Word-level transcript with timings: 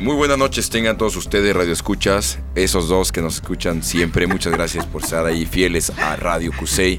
Y 0.00 0.02
muy 0.02 0.16
buenas 0.16 0.38
noches 0.38 0.70
tengan 0.70 0.96
todos 0.96 1.14
ustedes, 1.16 1.54
Radio 1.54 1.74
Escuchas, 1.74 2.38
esos 2.54 2.88
dos 2.88 3.12
que 3.12 3.20
nos 3.20 3.34
escuchan 3.34 3.82
siempre. 3.82 4.26
Muchas 4.26 4.54
gracias 4.54 4.86
por 4.86 5.02
estar 5.02 5.26
ahí 5.26 5.44
fieles 5.44 5.90
a 5.90 6.16
Radio 6.16 6.52
Cusey. 6.58 6.98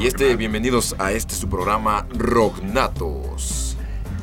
Y 0.00 0.06
este, 0.06 0.34
bienvenidos 0.34 0.96
a 0.98 1.12
este 1.12 1.34
su 1.34 1.46
programa 1.46 2.06
Rocknatos. 2.14 3.76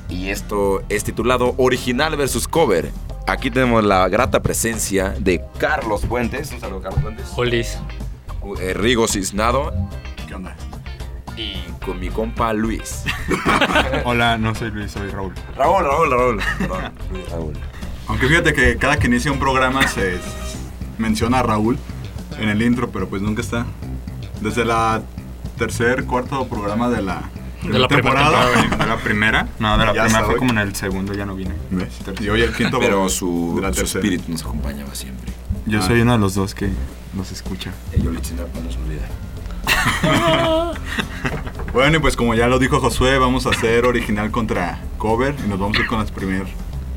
Y 0.09 0.29
esto 0.29 0.81
es 0.89 1.03
titulado 1.03 1.53
Original 1.57 2.15
versus 2.15 2.47
Cover. 2.47 2.89
Aquí 3.27 3.51
tenemos 3.51 3.83
la 3.83 4.09
grata 4.09 4.41
presencia 4.41 5.13
de 5.19 5.43
Carlos 5.59 6.01
Fuentes. 6.07 6.51
Un 6.51 6.61
saludo, 6.61 6.81
Carlos 6.81 6.99
Fuentes. 6.99 7.27
Olis. 7.35 7.77
Eh, 8.59 8.73
Rigo 8.73 9.07
Cisnado. 9.07 9.71
¿Qué 10.27 10.33
onda? 10.33 10.55
Y 11.37 11.53
con 11.85 11.99
mi 11.99 12.09
compa 12.09 12.53
Luis. 12.53 13.03
Hola, 14.03 14.39
no 14.39 14.55
soy 14.55 14.71
Luis, 14.71 14.91
soy 14.91 15.11
Raúl. 15.11 15.35
Raúl, 15.55 15.83
Raúl, 15.83 16.09
Raúl. 16.09 16.41
Perdón, 16.57 16.91
Luis, 17.11 17.29
Raúl. 17.29 17.53
Aunque 18.07 18.27
fíjate 18.27 18.53
que 18.53 18.77
cada 18.77 18.97
que 18.97 19.07
inicia 19.07 19.31
un 19.31 19.39
programa 19.39 19.87
se 19.87 20.19
menciona 20.97 21.39
a 21.39 21.43
Raúl 21.43 21.77
en 22.39 22.49
el 22.49 22.61
intro, 22.61 22.89
pero 22.89 23.07
pues 23.09 23.21
nunca 23.21 23.41
está. 23.41 23.65
Desde 24.41 24.65
la 24.65 25.01
tercer, 25.57 26.05
cuarto 26.05 26.47
programa 26.47 26.89
de 26.89 27.01
la, 27.01 27.21
De 27.63 27.79
la 27.79 27.87
primera 27.87 28.19
temporada. 28.29 28.61
¿De 28.77 28.85
la 28.85 28.97
primera? 28.97 29.47
No, 29.59 29.77
de 29.77 29.85
la 29.85 29.93
Ya 29.93 30.03
primera 30.03 30.25
fue 30.25 30.33
hoy. 30.33 30.39
como 30.39 30.51
en 30.51 30.57
el 30.57 30.75
segundo, 30.75 31.13
ya 31.13 31.25
no 31.25 31.35
vine. 31.35 31.53
¿Ves? 31.71 31.89
Y 32.19 32.29
hoy 32.29 32.41
el 32.41 32.53
quinto 32.53 32.79
Pero 32.81 33.07
su, 33.09 33.61
su 33.73 33.83
espíritu 33.83 34.31
nos 34.31 34.41
acompañaba 34.43 34.93
siempre. 34.95 35.31
Yo 35.65 35.79
Ah. 35.79 35.87
soy 35.87 36.01
uno 36.01 36.11
de 36.13 36.17
los 36.19 36.35
dos 36.35 36.53
que 36.53 36.69
nos 37.13 37.31
escucha. 37.31 37.71
El 37.93 38.03
Yolitzina 38.03 38.43
no 38.53 38.61
nos 38.61 38.75
olvida. 38.77 39.07
Bueno, 41.73 41.97
y 41.97 41.99
pues 41.99 42.15
como 42.15 42.35
ya 42.35 42.47
lo 42.47 42.59
dijo 42.59 42.79
Josué, 42.79 43.17
vamos 43.17 43.47
a 43.47 43.49
hacer 43.49 43.85
original 43.85 44.29
contra 44.29 44.79
cover 44.99 45.33
y 45.43 45.49
nos 45.49 45.57
vamos 45.59 45.75
a 45.77 45.81
ir 45.81 45.87
con 45.87 45.97
la 45.97 46.05
primer 46.05 46.45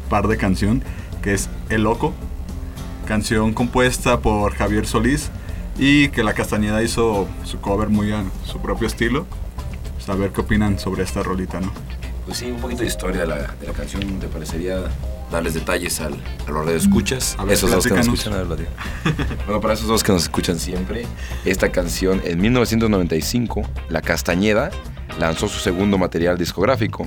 par 0.08 0.28
de 0.28 0.36
canción, 0.36 0.82
que 1.22 1.34
es 1.34 1.48
El 1.68 1.82
Loco, 1.82 2.14
canción 3.06 3.52
compuesta 3.52 4.20
por 4.20 4.54
Javier 4.54 4.86
Solís 4.86 5.30
y 5.78 6.08
que 6.08 6.22
la 6.22 6.34
Castañeda 6.34 6.82
hizo 6.82 7.28
su 7.44 7.60
cover 7.60 7.88
muy 7.88 8.12
a 8.12 8.24
su 8.44 8.60
propio 8.60 8.86
estilo. 8.86 9.26
Pues 9.94 10.08
a 10.08 10.14
ver 10.14 10.30
qué 10.30 10.40
opinan 10.40 10.78
sobre 10.78 11.02
esta 11.02 11.22
rolita, 11.22 11.60
¿no? 11.60 11.72
Pues 12.24 12.38
sí, 12.38 12.50
un 12.50 12.60
poquito 12.60 12.82
de 12.82 12.88
historia 12.88 13.22
de 13.22 13.26
la, 13.26 13.36
de 13.60 13.66
la 13.66 13.72
canción. 13.72 14.02
¿Te 14.18 14.26
parecería 14.26 14.82
darles 15.30 15.54
detalles 15.54 16.00
al, 16.00 16.14
a 16.46 16.50
los 16.50 16.68
escuchas? 16.70 17.36
A 17.38 17.44
ver, 17.44 17.54
esos 17.54 17.70
dos 17.70 17.86
que 17.86 17.94
nos 17.94 18.06
escuchan. 18.06 18.32
a 18.34 18.42
ver, 18.42 18.68
bueno, 19.46 19.60
para 19.60 19.74
esos 19.74 19.86
dos 19.86 20.02
que 20.02 20.12
nos 20.12 20.22
escuchan 20.22 20.58
siempre, 20.58 21.06
esta 21.44 21.70
canción 21.70 22.20
en 22.24 22.40
1995, 22.40 23.62
La 23.88 24.02
Castañeda 24.02 24.70
lanzó 25.18 25.48
su 25.48 25.60
segundo 25.60 25.98
material 25.98 26.36
discográfico, 26.36 27.06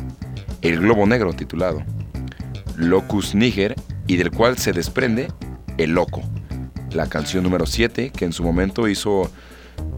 El 0.61 0.79
Globo 0.79 1.05
Negro, 1.05 1.33
titulado 1.33 1.83
Locus 2.79 3.35
Niger, 3.35 3.75
y 4.07 4.17
del 4.17 4.31
cual 4.31 4.57
se 4.57 4.71
desprende 4.71 5.27
El 5.77 5.91
Loco, 5.91 6.23
la 6.91 7.07
canción 7.07 7.43
número 7.43 7.65
7 7.65 8.11
que 8.11 8.25
en 8.25 8.33
su 8.33 8.43
momento 8.43 8.87
hizo 8.87 9.29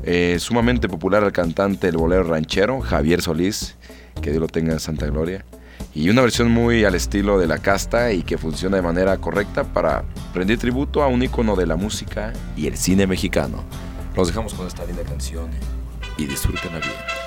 eh, 0.03 0.37
sumamente 0.39 0.89
popular 0.89 1.23
al 1.23 1.31
cantante 1.31 1.87
del 1.87 1.97
bolero 1.97 2.23
ranchero 2.23 2.81
Javier 2.81 3.21
Solís, 3.21 3.77
que 4.21 4.31
Dios 4.31 4.41
lo 4.41 4.47
tenga 4.47 4.73
en 4.73 4.79
santa 4.79 5.05
gloria, 5.05 5.45
y 5.93 6.09
una 6.09 6.21
versión 6.21 6.51
muy 6.51 6.83
al 6.83 6.95
estilo 6.95 7.37
de 7.39 7.47
la 7.47 7.59
casta 7.59 8.11
y 8.11 8.23
que 8.23 8.37
funciona 8.37 8.77
de 8.77 8.83
manera 8.83 9.17
correcta 9.17 9.63
para 9.63 10.03
rendir 10.33 10.57
tributo 10.57 11.03
a 11.03 11.07
un 11.07 11.23
icono 11.23 11.55
de 11.55 11.67
la 11.67 11.75
música 11.75 12.33
y 12.57 12.67
el 12.67 12.77
cine 12.77 13.07
mexicano. 13.07 13.63
Los 14.15 14.27
dejamos 14.27 14.53
con 14.53 14.67
esta 14.67 14.85
linda 14.85 15.03
canción 15.03 15.49
y 16.17 16.25
disfrútenla 16.25 16.79
bien. 16.79 17.20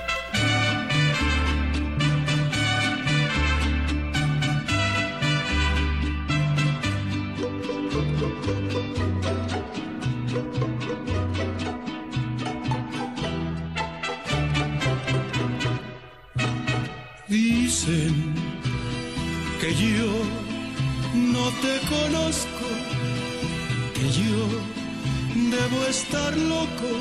Estar 25.99 26.33
loco 26.37 26.93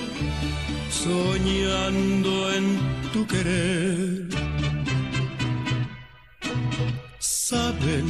soñando 1.04 2.34
en 2.58 2.66
tu 3.14 3.22
querer. 3.34 4.28
Saben 7.20 8.06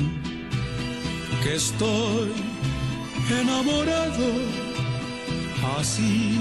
que 1.42 1.52
estoy 1.64 2.32
enamorado, 3.42 4.30
así 5.78 6.40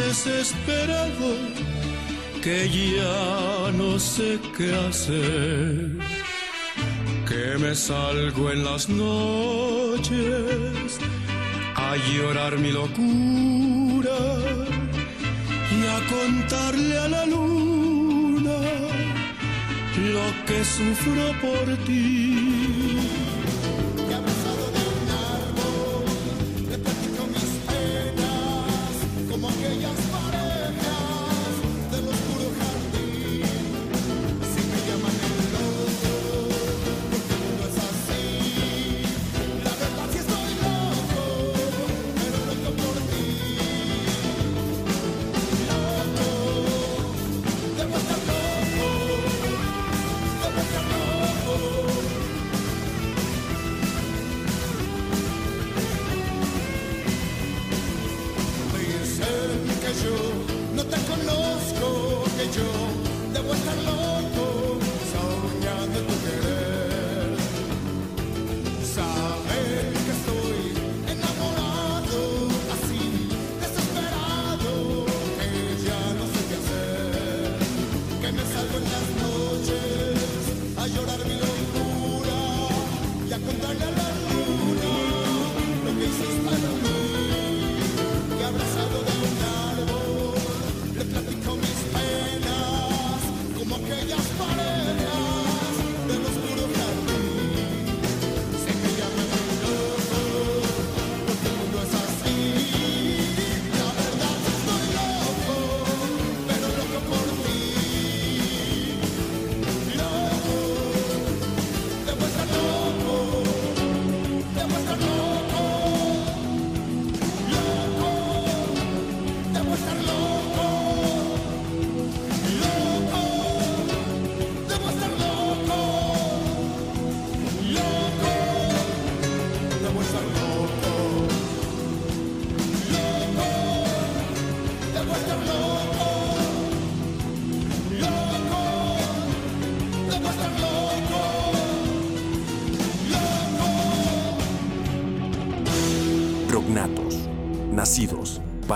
desesperado 0.00 1.30
que 2.44 2.58
ya 2.96 3.72
no 3.80 3.90
sé 3.98 4.38
qué 4.56 4.68
hacer, 4.86 5.78
que 7.28 7.44
me 7.62 7.74
salgo 7.74 8.50
en 8.54 8.60
las 8.64 8.88
noches 8.88 10.24
a 11.90 11.96
llorar 11.96 12.58
mi 12.58 12.70
locura 12.72 14.18
y 15.76 15.80
a 15.94 15.98
contarle 16.14 16.98
a 16.98 17.08
la 17.08 17.26
luna 17.26 18.58
lo 20.14 20.26
que 20.46 20.64
sufro 20.64 21.24
por 21.42 21.76
ti. 21.86 22.43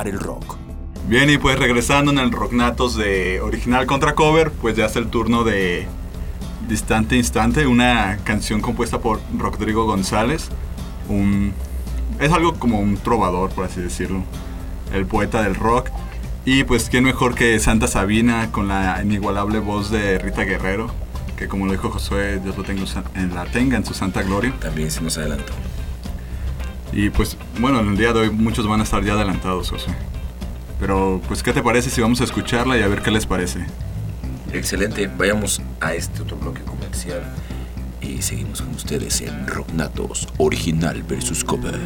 El 0.06 0.20
rock. 0.20 0.56
Bien, 1.08 1.30
y 1.30 1.38
pues 1.38 1.58
regresando 1.58 2.12
en 2.12 2.18
el 2.18 2.30
Rocknatos 2.30 2.94
de 2.94 3.40
original 3.40 3.86
contra 3.86 4.14
cover, 4.14 4.50
pues 4.50 4.76
ya 4.76 4.84
es 4.84 4.96
el 4.96 5.08
turno 5.08 5.42
de 5.42 5.88
Distante 6.68 7.16
Instante, 7.16 7.66
una 7.66 8.18
canción 8.24 8.60
compuesta 8.60 9.00
por 9.00 9.20
Rodrigo 9.38 9.86
González. 9.86 10.50
Un, 11.08 11.54
es 12.20 12.30
algo 12.30 12.54
como 12.54 12.78
un 12.78 12.98
trovador, 12.98 13.48
por 13.50 13.64
así 13.64 13.80
decirlo. 13.80 14.22
El 14.92 15.06
poeta 15.06 15.42
del 15.42 15.54
rock. 15.54 15.88
Y 16.44 16.64
pues 16.64 16.90
quién 16.90 17.04
mejor 17.04 17.34
que 17.34 17.58
Santa 17.58 17.88
Sabina 17.88 18.52
con 18.52 18.68
la 18.68 19.00
inigualable 19.02 19.60
voz 19.60 19.90
de 19.90 20.18
Rita 20.18 20.44
Guerrero, 20.44 20.90
que 21.36 21.48
como 21.48 21.64
lo 21.64 21.72
dijo 21.72 21.88
Josué, 21.88 22.38
Dios 22.38 22.56
lo 22.56 22.64
tenga 22.64 22.84
en 23.14 23.34
la 23.34 23.46
tenga 23.46 23.78
en 23.78 23.86
su 23.86 23.94
santa 23.94 24.22
gloria. 24.22 24.54
También 24.60 24.90
se 24.90 25.00
nos 25.00 25.16
adelantó. 25.16 25.54
Y 26.98 27.10
pues 27.10 27.36
bueno, 27.60 27.78
en 27.78 27.90
el 27.90 27.96
día 27.96 28.12
de 28.12 28.18
hoy 28.18 28.30
muchos 28.30 28.66
van 28.66 28.80
a 28.80 28.82
estar 28.82 29.04
ya 29.04 29.12
adelantados, 29.12 29.70
Josué. 29.70 29.94
Pero 30.80 31.22
pues 31.28 31.44
¿qué 31.44 31.52
te 31.52 31.62
parece 31.62 31.90
si 31.90 32.00
vamos 32.00 32.20
a 32.20 32.24
escucharla 32.24 32.76
y 32.76 32.82
a 32.82 32.88
ver 32.88 33.02
qué 33.02 33.12
les 33.12 33.24
parece? 33.24 33.64
Excelente, 34.52 35.08
vayamos 35.16 35.62
a 35.80 35.94
este 35.94 36.22
otro 36.22 36.36
bloque 36.36 36.62
comercial 36.62 37.22
y 38.00 38.20
seguimos 38.20 38.62
con 38.62 38.74
ustedes 38.74 39.20
en 39.20 39.46
Rocknatos 39.46 40.26
Original 40.38 41.04
versus 41.04 41.44
Cover. 41.44 41.78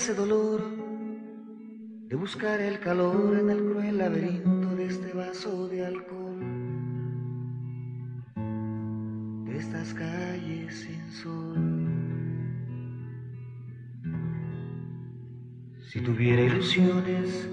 Ese 0.00 0.14
dolor 0.14 0.62
de 2.08 2.16
buscar 2.16 2.58
el 2.58 2.80
calor 2.80 3.38
en 3.38 3.50
el 3.50 3.58
cruel 3.58 3.98
laberinto 3.98 4.74
de 4.74 4.86
este 4.86 5.12
vaso 5.12 5.68
de 5.68 5.84
alcohol, 5.84 6.40
de 9.44 9.58
estas 9.58 9.92
calles 9.92 10.74
sin 10.74 11.12
sol. 11.12 11.54
Si 15.90 16.00
tuviera 16.00 16.44
ilusiones, 16.44 17.46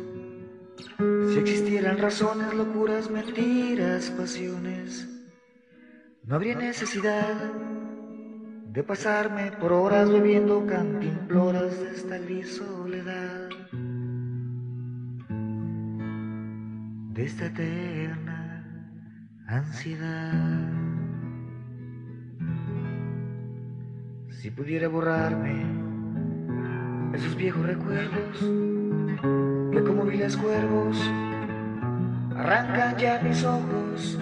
si 1.34 1.40
existieran 1.40 1.98
razones, 1.98 2.54
locuras, 2.54 3.12
mentiras, 3.12 4.10
pasiones, 4.12 5.06
no 6.24 6.36
habría 6.36 6.56
necesidad 6.56 7.36
de 8.77 8.83
pasarme 8.83 9.51
por 9.59 9.74
horas 9.74 10.07
bebiendo 10.07 10.63
cantimploras 10.68 11.79
de 11.79 11.95
esta 11.95 12.19
gris 12.19 12.57
soledad, 12.57 13.50
de 17.09 17.24
esta 17.25 17.47
eterna 17.47 18.94
ansiedad. 19.47 20.69
Si 24.29 24.51
pudiera 24.51 24.88
borrarme 24.89 25.56
esos 27.15 27.35
viejos 27.35 27.65
recuerdos, 27.65 28.38
que 29.71 29.83
como 29.88 30.03
viles 30.03 30.38
cuervos 30.38 31.01
arrancan 32.35 32.95
ya 32.97 33.19
mis 33.24 33.44
ojos, 33.44 34.19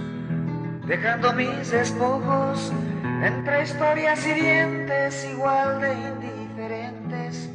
dejando 0.88 1.34
mis 1.34 1.72
despojos 1.72 2.72
entre 3.26 3.64
historias 3.64 4.26
y 4.28 4.34
dientes 4.34 5.28
igual 5.32 5.82
de 5.82 5.94
indiferentes. 5.94 7.50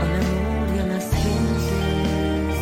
al 0.00 0.12
amor 0.20 0.68
y 0.74 0.78
a 0.78 0.86
las 0.86 1.10
gentes. 1.10 2.56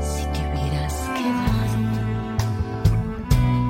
Si 0.00 0.24
te 0.32 0.40
hubieras 0.46 0.96
quedado, 1.16 1.80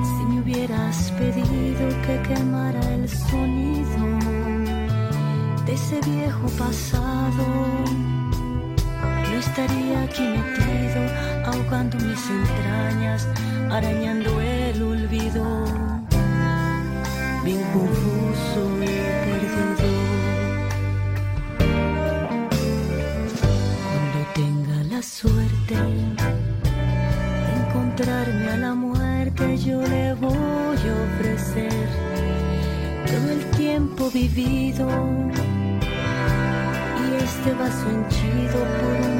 si 0.03 0.21
me 0.25 0.41
hubieras 0.41 0.97
pedido 1.17 1.85
que 2.05 2.15
quemara 2.27 2.83
el 2.93 3.07
sonido 3.07 4.05
de 5.65 5.73
ese 5.73 6.01
viejo 6.01 6.47
pasado, 6.57 7.45
no 9.31 9.37
estaría 9.37 10.01
aquí 10.03 10.23
ahogando 10.23 10.54
entrañas, 12.29 13.27
arañando 13.69 14.41
el 14.41 14.81
olvido, 14.81 15.43
bien 17.43 17.61
confuso 17.73 18.61
y 18.81 18.87
perdido. 19.25 19.87
Cuando 23.91 24.19
tenga 24.33 24.83
la 24.95 25.01
suerte 25.01 25.75
de 25.75 27.51
encontrarme 27.59 28.49
a 28.49 28.57
la 28.57 28.73
muerte, 28.73 29.57
yo 29.57 29.81
le 29.81 30.13
voy 30.15 30.79
a 30.91 30.95
ofrecer 31.07 31.87
todo 33.05 33.31
el 33.31 33.45
tiempo 33.51 34.09
vivido 34.11 34.87
y 37.01 37.23
este 37.23 37.53
vaso 37.53 37.85
henchido 37.89 38.59
por 38.79 39.09
un 39.09 39.14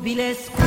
que 0.00 0.61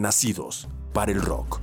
nacidos 0.00 0.68
para 0.92 1.12
el 1.12 1.20
rock. 1.20 1.60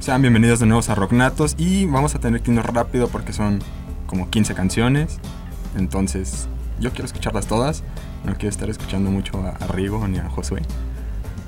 Sean 0.00 0.20
bienvenidos 0.20 0.58
de 0.58 0.66
nuevo 0.66 0.82
a 0.86 0.94
Rocknatos 0.94 1.54
y 1.56 1.86
vamos 1.86 2.16
a 2.16 2.18
tener 2.18 2.42
que 2.42 2.50
irnos 2.50 2.66
rápido 2.66 3.08
porque 3.08 3.32
son 3.32 3.60
como 4.08 4.28
15 4.28 4.54
canciones. 4.54 5.20
Entonces, 5.76 6.48
yo 6.80 6.90
quiero 6.90 7.06
escucharlas 7.06 7.46
todas. 7.46 7.84
No 8.24 8.34
quiero 8.34 8.48
estar 8.48 8.68
escuchando 8.68 9.10
mucho 9.10 9.40
a, 9.46 9.66
Rigo 9.68 10.06
ni 10.08 10.18
a 10.18 10.28
Josué. 10.28 10.62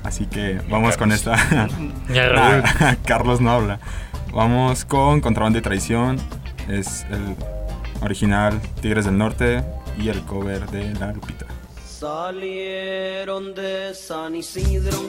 Así 0.03 0.25
que 0.27 0.61
vamos 0.69 0.95
con 0.95 1.11
esta. 1.11 1.35
Carlos 3.05 3.41
no 3.41 3.51
habla. 3.51 3.79
Vamos 4.33 4.85
con 4.85 5.19
Contrabando 5.19 5.59
y 5.59 5.61
Traición. 5.61 6.17
Es 6.69 7.05
el 7.11 7.35
original 8.01 8.61
Tigres 8.81 9.05
del 9.05 9.17
Norte 9.17 9.63
y 9.99 10.07
el 10.07 10.21
cover 10.21 10.69
de 10.71 10.93
La 10.95 11.11
Lupita 11.11 11.45
salieron 12.05 13.55
de 13.55 13.95
San 13.95 14.35
Isidro, 14.35 14.99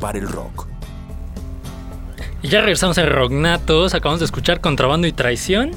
para 0.00 0.18
el 0.18 0.28
rock. 0.28 0.66
Y 2.42 2.48
ya 2.48 2.60
regresamos 2.60 2.98
a 2.98 3.06
Rocknatos, 3.06 3.94
acabamos 3.94 4.20
de 4.20 4.26
escuchar 4.26 4.60
Contrabando 4.60 5.06
y 5.06 5.12
Traición. 5.12 5.70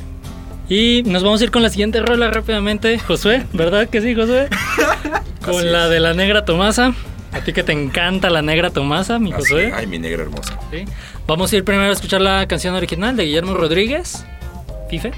Y 0.67 1.03
nos 1.05 1.23
vamos 1.23 1.41
a 1.41 1.43
ir 1.43 1.51
con 1.51 1.61
la 1.61 1.69
siguiente 1.69 2.01
rola 2.01 2.31
rápidamente, 2.31 2.97
Josué, 2.97 3.45
¿verdad 3.53 3.87
que 3.87 4.01
sí, 4.01 4.15
Josué? 4.15 4.49
con 5.45 5.71
la 5.71 5.87
de 5.87 5.99
la 5.99 6.13
negra 6.13 6.43
Tomasa. 6.43 6.93
A 7.31 7.41
ti 7.41 7.53
que 7.53 7.63
te 7.63 7.71
encanta 7.71 8.29
la 8.29 8.41
negra 8.41 8.71
Tomasa, 8.71 9.19
mi 9.19 9.31
Así, 9.31 9.41
Josué. 9.41 9.71
Ay, 9.75 9.85
mi 9.85 9.99
negra 9.99 10.23
hermosa. 10.23 10.57
Vamos 11.27 11.53
a 11.53 11.57
ir 11.57 11.63
primero 11.63 11.89
a 11.89 11.93
escuchar 11.93 12.21
la 12.21 12.47
canción 12.47 12.73
original 12.73 13.15
de 13.15 13.25
Guillermo 13.25 13.53
Rodríguez, 13.53 14.25
Fife. 14.89 15.11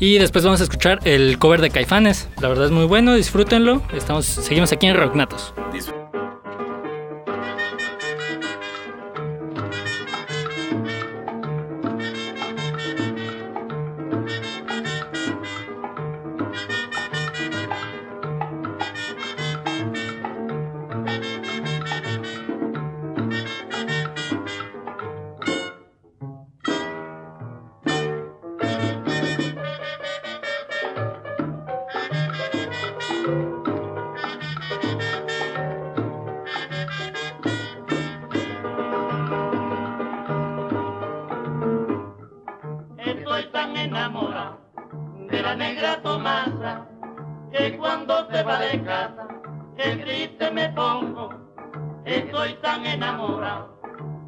Y 0.00 0.18
después 0.18 0.44
vamos 0.44 0.60
a 0.60 0.64
escuchar 0.64 0.98
el 1.04 1.38
cover 1.38 1.60
de 1.60 1.70
Caifanes. 1.70 2.28
La 2.40 2.48
verdad 2.48 2.66
es 2.66 2.72
muy 2.72 2.84
bueno, 2.84 3.14
disfrútenlo. 3.14 3.82
Estamos, 3.94 4.26
seguimos 4.26 4.72
aquí 4.72 4.86
en 4.86 4.96
Rocknatos. 4.96 5.54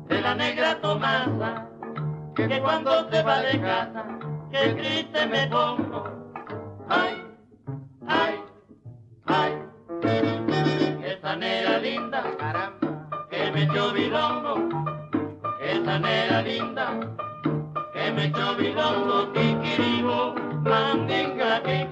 de 0.09 0.21
la 0.21 0.35
negra 0.35 0.81
Tomasa, 0.81 1.69
que 2.35 2.61
cuando 2.61 3.09
se 3.09 3.23
va 3.23 3.39
de 3.39 3.61
casa, 3.61 4.05
que 4.51 4.71
triste 4.75 5.27
me 5.27 5.47
pongo. 5.47 6.03
Ay, 6.89 7.25
ay, 8.09 8.35
ay, 9.27 9.53
esa 11.05 11.37
negra 11.37 11.79
linda, 11.79 12.25
caramba, 12.37 13.09
que 13.31 13.53
me 13.53 13.63
echó 13.63 13.93
bilongo, 13.93 14.55
esa 15.61 15.99
negra 16.01 16.43
linda, 16.43 16.99
que 17.93 18.11
me 18.11 18.25
echó 18.25 18.57
bilongo, 18.57 19.33
que 19.35 19.55
mandinga, 20.65 21.63
que 21.63 21.89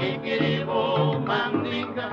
kikiribo 0.00 0.80
mandinga 1.28 2.06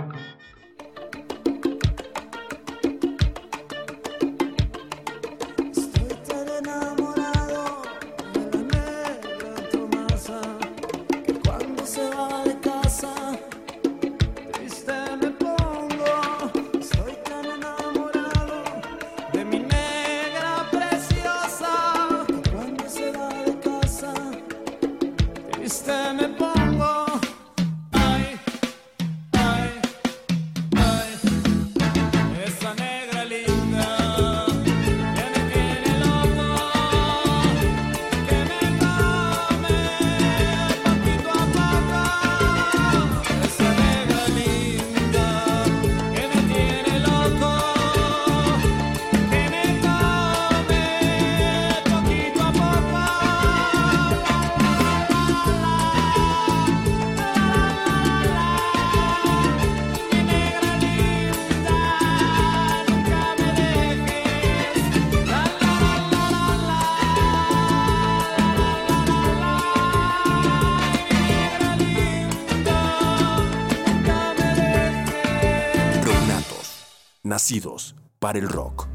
para 78.19 78.39
el 78.39 78.50
rock. 78.50 78.88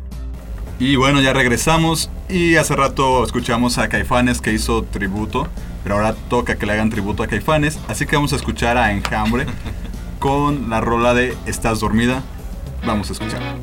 Y 0.78 0.96
bueno, 0.96 1.20
ya 1.20 1.32
regresamos 1.32 2.10
y 2.28 2.56
hace 2.56 2.74
rato 2.74 3.24
escuchamos 3.24 3.78
a 3.78 3.88
Caifanes 3.88 4.40
que 4.40 4.52
hizo 4.52 4.82
tributo, 4.82 5.46
pero 5.82 5.96
ahora 5.96 6.14
toca 6.28 6.56
que 6.56 6.66
le 6.66 6.72
hagan 6.72 6.90
tributo 6.90 7.22
a 7.22 7.28
Caifanes, 7.28 7.78
así 7.88 8.06
que 8.06 8.16
vamos 8.16 8.32
a 8.32 8.36
escuchar 8.36 8.76
a 8.76 8.92
Enjambre 8.92 9.46
con 10.18 10.70
la 10.70 10.80
rola 10.80 11.14
de 11.14 11.36
Estás 11.46 11.80
dormida. 11.80 12.22
Vamos 12.84 13.10
a 13.10 13.12
escucharla. 13.12 13.54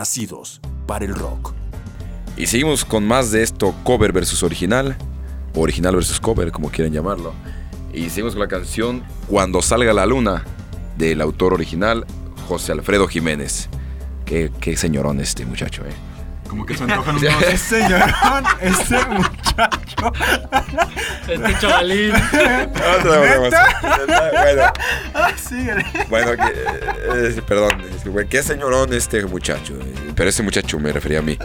Nacidos 0.00 0.62
para 0.86 1.04
el 1.04 1.14
rock. 1.14 1.52
Y 2.34 2.46
seguimos 2.46 2.86
con 2.86 3.06
más 3.06 3.30
de 3.32 3.42
esto, 3.42 3.74
cover 3.84 4.12
versus 4.12 4.42
original, 4.42 4.96
o 5.54 5.60
original 5.60 5.94
versus 5.94 6.18
cover, 6.18 6.50
como 6.50 6.70
quieran 6.70 6.94
llamarlo. 6.94 7.34
Y 7.92 8.08
seguimos 8.08 8.32
con 8.34 8.40
la 8.40 8.48
canción 8.48 9.02
Cuando 9.26 9.60
salga 9.60 9.92
la 9.92 10.06
luna, 10.06 10.44
del 10.96 11.20
autor 11.20 11.52
original, 11.52 12.06
José 12.48 12.72
Alfredo 12.72 13.08
Jiménez. 13.08 13.68
Qué, 14.24 14.50
qué 14.58 14.74
señorón 14.74 15.20
este 15.20 15.44
muchacho, 15.44 15.82
eh. 15.84 15.92
Como 16.48 16.64
que 16.64 16.74
se 16.74 16.84
antojan 16.84 17.16
unos... 17.18 17.60
Señorón, 17.60 18.44
este 18.62 19.04
muchacho. 19.06 19.39
Este 21.28 21.58
chavalín. 21.60 22.12
Otra. 22.14 23.38
Bueno, 23.38 23.56
Ah, 25.14 25.32
bueno, 26.08 26.32
que, 26.36 26.52
eh, 27.38 27.42
perdón, 27.46 27.82
es 27.94 28.02
que, 28.02 28.08
güey, 28.08 28.26
qué 28.28 28.42
señorón 28.42 28.92
este 28.92 29.24
muchacho. 29.26 29.74
eh, 29.74 30.12
Pero 30.14 30.30
ese 30.30 30.42
muchacho 30.42 30.78
me 30.78 30.92
refería 30.92 31.18
a 31.18 31.22
mí. 31.22 31.38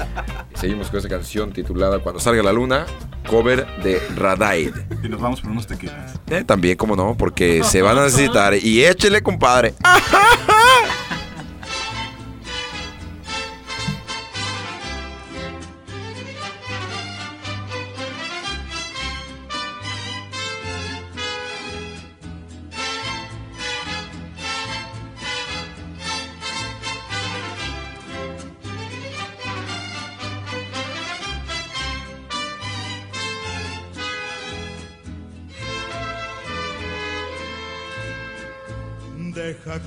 Seguimos 0.55 0.89
con 0.89 0.97
esta 0.97 1.09
canción 1.09 1.51
titulada 1.51 1.99
Cuando 1.99 2.19
salga 2.19 2.41
la 2.43 2.53
luna, 2.53 2.85
cover 3.27 3.65
de 3.83 4.01
Radaid. 4.15 4.73
Y 5.03 5.09
nos 5.09 5.19
vamos 5.21 5.41
por 5.41 5.51
unos 5.51 5.67
tequilas. 5.67 6.13
Eh, 6.29 6.43
también, 6.45 6.77
como 6.77 6.95
no, 6.95 7.15
porque 7.17 7.63
se 7.63 7.81
van 7.81 7.97
a 7.97 8.03
necesitar. 8.05 8.53
Y 8.55 8.85
échele, 8.85 9.21
compadre. 9.21 9.73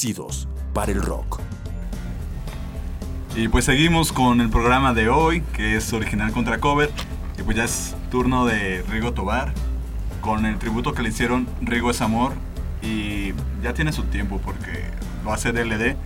nacidos 0.00 0.48
para 0.72 0.92
el 0.92 1.02
rock. 1.02 1.40
Y 3.36 3.48
pues 3.48 3.66
seguimos 3.66 4.12
con 4.12 4.40
el 4.40 4.48
programa 4.48 4.94
de 4.94 5.10
hoy, 5.10 5.42
que 5.52 5.76
es 5.76 5.92
original 5.92 6.32
contra 6.32 6.58
cover. 6.58 6.90
Y 7.38 7.42
pues 7.42 7.58
ya 7.58 7.64
es 7.64 7.94
turno 8.10 8.46
de 8.46 8.82
Rigo 8.88 9.12
Tobar, 9.12 9.52
con 10.22 10.46
el 10.46 10.58
tributo 10.58 10.94
que 10.94 11.02
le 11.02 11.10
hicieron 11.10 11.46
Rigo 11.60 11.90
es 11.90 12.00
Amor. 12.00 12.32
Y 12.82 13.34
ya 13.62 13.74
tiene 13.74 13.92
su 13.92 14.04
tiempo 14.04 14.40
porque 14.42 14.84
lo 15.22 15.34
hace 15.34 15.52
DLD 15.52 15.96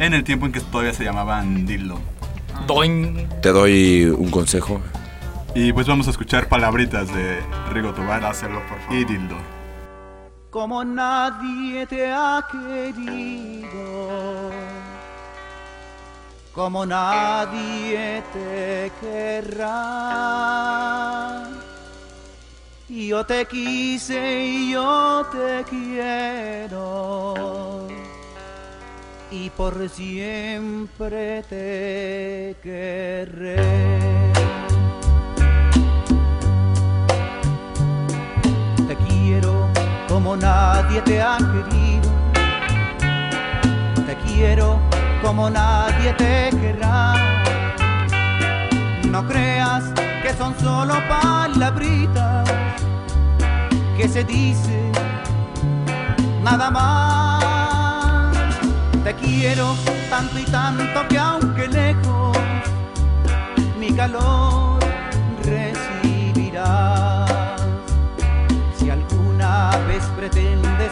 en 0.00 0.14
el 0.14 0.24
tiempo 0.24 0.46
en 0.46 0.50
que 0.52 0.60
todavía 0.60 0.92
se 0.92 1.04
llamaban 1.04 1.64
Dildo. 1.64 2.00
Doin. 2.66 3.28
Te 3.40 3.50
doy 3.50 4.06
un 4.06 4.32
consejo. 4.32 4.80
Y 5.54 5.72
pues 5.72 5.86
vamos 5.86 6.08
a 6.08 6.10
escuchar 6.10 6.48
palabritas 6.48 7.06
de 7.14 7.38
Rigo 7.72 7.92
Tobar. 7.92 8.24
Hácelo, 8.24 8.60
por 8.66 8.80
favor. 8.80 8.96
Y 8.96 9.04
Dildo. 9.04 9.57
Como 10.50 10.84
nadie 10.84 11.86
te 11.86 12.10
ha 12.10 12.46
querido, 12.50 14.50
como 16.54 16.86
nadie 16.86 18.22
te 18.32 18.90
querrá. 19.00 19.68
Yo 22.88 23.26
te 23.26 23.44
quise 23.44 24.44
y 24.44 24.72
yo 24.72 25.26
te 25.30 25.62
quiero, 25.68 27.86
y 29.30 29.50
por 29.50 29.90
siempre 29.90 31.42
te 31.42 32.56
querré. 32.62 34.08
Como 40.28 40.42
nadie 40.42 41.00
te 41.00 41.22
ha 41.22 41.38
querido. 41.38 42.10
Te 44.04 44.14
quiero 44.26 44.78
como 45.22 45.48
nadie 45.48 46.12
te 46.18 46.50
querrá. 46.50 47.14
No 49.08 49.26
creas 49.26 49.84
que 50.22 50.34
son 50.34 50.54
solo 50.60 50.96
palabritas 51.08 52.46
que 53.96 54.06
se 54.06 54.22
dicen 54.22 54.92
nada 56.42 56.70
más. 56.70 58.34
Te 59.04 59.14
quiero 59.14 59.74
tanto 60.10 60.38
y 60.38 60.44
tanto 60.44 61.08
que 61.08 61.18
aunque 61.18 61.68
lejos 61.68 62.36
mi 63.80 63.90
calor 63.92 64.57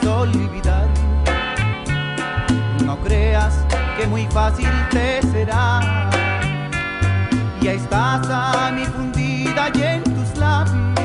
olvidar, 0.06 0.88
no 2.84 2.96
creas 3.00 3.64
que 3.96 4.06
muy 4.06 4.26
fácil 4.26 4.68
te 4.90 5.22
será. 5.22 6.10
Ya 7.60 7.72
estás 7.72 8.28
a 8.30 8.70
mi 8.72 8.84
fundida 8.84 9.70
y 9.74 9.82
en 9.82 10.02
tus 10.04 10.36
labios 10.38 11.00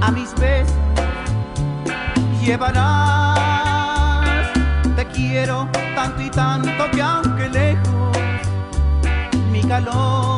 a 0.00 0.10
mis 0.12 0.34
besos 0.34 0.74
llevarás. 2.40 3.46
Te 4.94 5.04
quiero 5.06 5.68
tanto 5.94 6.22
y 6.22 6.30
tanto 6.30 6.90
que 6.92 7.02
aunque 7.02 7.48
lejos 7.48 8.16
mi 9.50 9.62
calor 9.62 10.35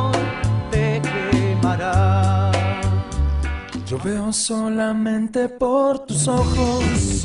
Veo 4.04 4.32
solamente 4.32 5.48
por 5.48 5.98
tus 6.06 6.28
ojos. 6.28 7.24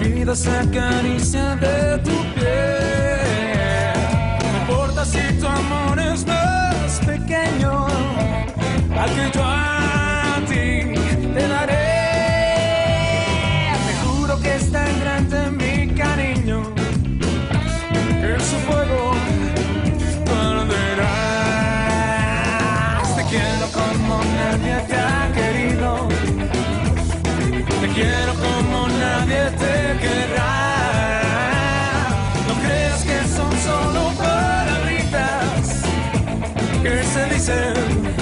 Mi 0.00 0.08
vida 0.08 0.34
se 0.34 0.50
acaricia 0.50 1.56
de 1.56 1.98
tu 1.98 2.10
piel. 2.34 3.94
No 4.52 4.60
importa 4.60 5.04
si 5.04 5.20
tu 5.38 5.46
amor 5.46 6.00
es 6.00 6.26
más 6.26 7.00
pequeño 7.06 7.86
al 8.98 9.10
que 9.14 9.30
yo 9.38 9.44
a 9.44 9.79
que 37.46 38.19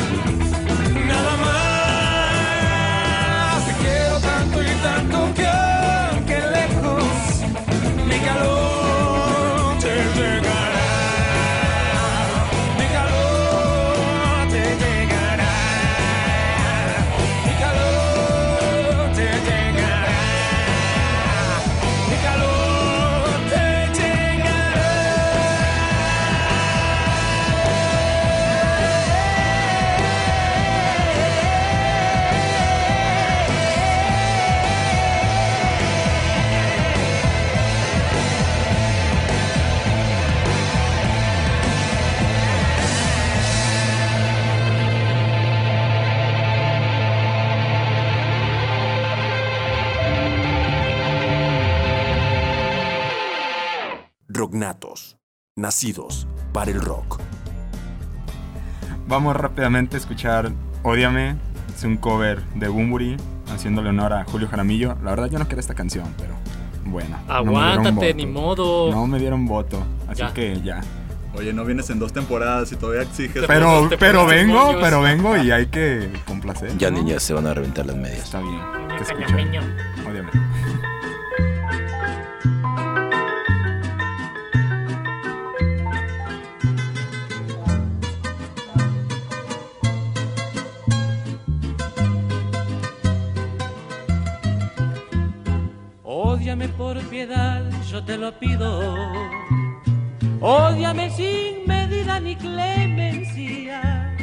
Rocknatos, 54.43 55.17
nacidos 55.57 56.29
para 56.53 56.71
el 56.71 56.81
rock. 56.81 57.19
Vamos 59.09 59.35
rápidamente 59.35 59.97
a 59.97 59.99
escuchar 59.99 60.53
Ódiame. 60.85 61.35
Es 61.75 61.83
un 61.83 61.97
cover 61.97 62.45
de 62.55 62.69
Bumburi, 62.69 63.17
haciéndole 63.53 63.89
honor 63.89 64.13
a 64.13 64.25
Julio 64.27 64.47
Jaramillo. 64.49 64.97
La 65.03 65.11
verdad 65.11 65.29
yo 65.29 65.41
no 65.41 65.47
quiero 65.47 65.59
esta 65.59 65.75
canción, 65.75 66.15
pero 66.17 66.35
bueno. 66.85 67.19
Aguántate, 67.27 68.15
ni 68.15 68.27
modo. 68.27 68.93
No 68.93 69.09
me 69.09 69.19
dieron 69.19 69.45
voto, 69.45 69.83
así 70.07 70.21
Ya. 70.21 70.33
que 70.33 70.61
ya. 70.63 70.83
Oye, 71.35 71.53
no 71.53 71.65
vienes 71.65 71.91
en 71.91 71.99
dos 71.99 72.13
temporadas 72.13 72.71
y 72.71 72.77
todavía 72.77 73.03
exiges. 73.03 73.45
Pero, 73.45 73.91
pero 73.99 74.25
vengo, 74.25 74.67
moños. 74.67 74.81
pero 74.81 75.03
vengo 75.03 75.37
y 75.37 75.51
hay 75.51 75.67
que 75.67 76.13
complacer. 76.29 76.79
Ya 76.79 76.93
¿no? 76.93 76.99
niñas 76.99 77.25
se 77.25 77.35
van 77.35 77.49
a 77.49 77.55
reventar 77.55 77.87
las 77.87 77.97
medias. 77.97 78.21
Está 78.23 78.41
bien. 78.41 78.61
Te 78.97 79.03
escucho. 79.03 79.19
Cañameño. 79.27 79.63
Ódiame. 80.09 80.31
Piedad, 97.09 97.63
yo 97.91 98.05
te 98.05 98.17
lo 98.17 98.39
pido. 98.39 98.83
Ódiame 100.41 101.11
sin 101.11 101.67
medida 101.67 102.21
ni 102.21 102.37
clemencia. 102.37 104.15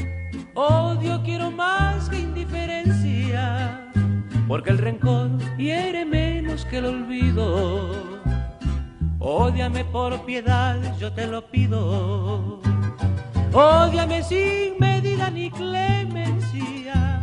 Odio 0.54 1.22
quiero 1.24 1.52
más 1.52 2.10
que 2.10 2.20
indiferencia. 2.20 3.92
Porque 4.48 4.70
el 4.70 4.78
rencor 4.78 5.32
hiere 5.58 6.06
menos 6.06 6.66
que 6.66 6.78
el 6.78 6.86
olvido. 6.86 8.22
Ódiame 9.20 9.84
por 9.86 10.24
piedad, 10.26 10.80
yo 10.98 11.12
te 11.12 11.28
lo 11.28 11.50
pido. 11.50 12.62
Ódiame 13.54 14.24
sin 14.24 14.78
medida 14.80 15.30
ni 15.32 15.50
clemencia. 15.50 17.22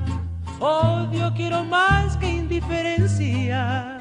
Odio 0.59 1.33
quiero 1.35 1.65
más 1.65 2.17
que 2.17 2.29
indiferencia. 2.31 4.01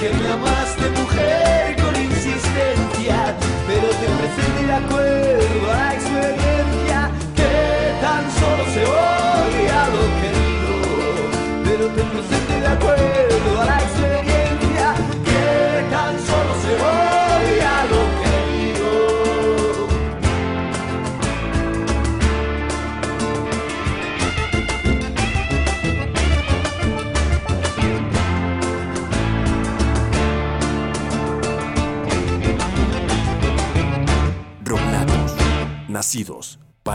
Que 0.00 0.08
me 0.10 0.28
a 0.28 0.34
amaste 0.34 0.57